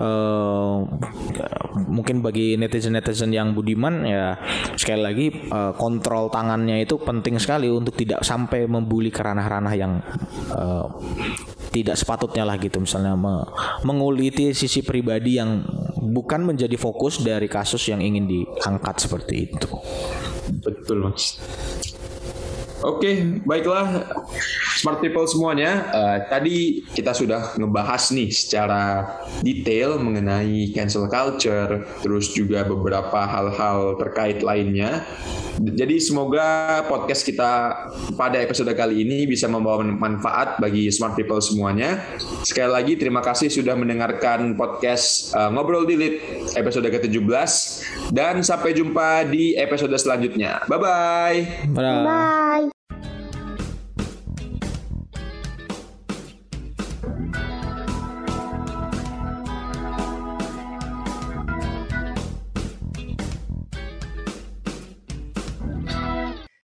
[0.00, 0.76] eh,
[1.90, 4.40] mungkin bagi netizen netizen yang budiman ya
[4.80, 10.00] sekali lagi eh, kontrol tangannya itu penting sekali untuk tidak sampai membuli ke ranah-ranah yang
[10.56, 10.86] eh,
[11.70, 13.44] tidak sepatutnya lah gitu misalnya me-
[13.84, 15.60] menguliti sisi pribadi yang
[16.00, 19.68] bukan menjadi fokus dari kasus yang ingin diangkat seperti itu.
[20.64, 21.36] Betul mas.
[22.80, 24.08] Oke, baiklah
[24.80, 25.92] smart people semuanya.
[25.92, 26.56] Eh, tadi
[26.96, 29.04] kita sudah ngebahas nih secara
[29.44, 35.04] detail mengenai cancel culture, terus juga beberapa hal-hal terkait lainnya.
[35.60, 37.52] Jadi semoga podcast kita
[38.16, 42.00] pada episode kali ini bisa membawa manfaat bagi smart people semuanya.
[42.48, 46.24] Sekali lagi terima kasih sudah mendengarkan podcast eh, Ngobrol Dilit
[46.56, 47.50] episode ke-17
[48.16, 50.64] dan sampai jumpa di episode selanjutnya.
[50.64, 51.38] Bye bye.
[51.76, 51.96] Dadah.
[52.08, 52.39] Bye.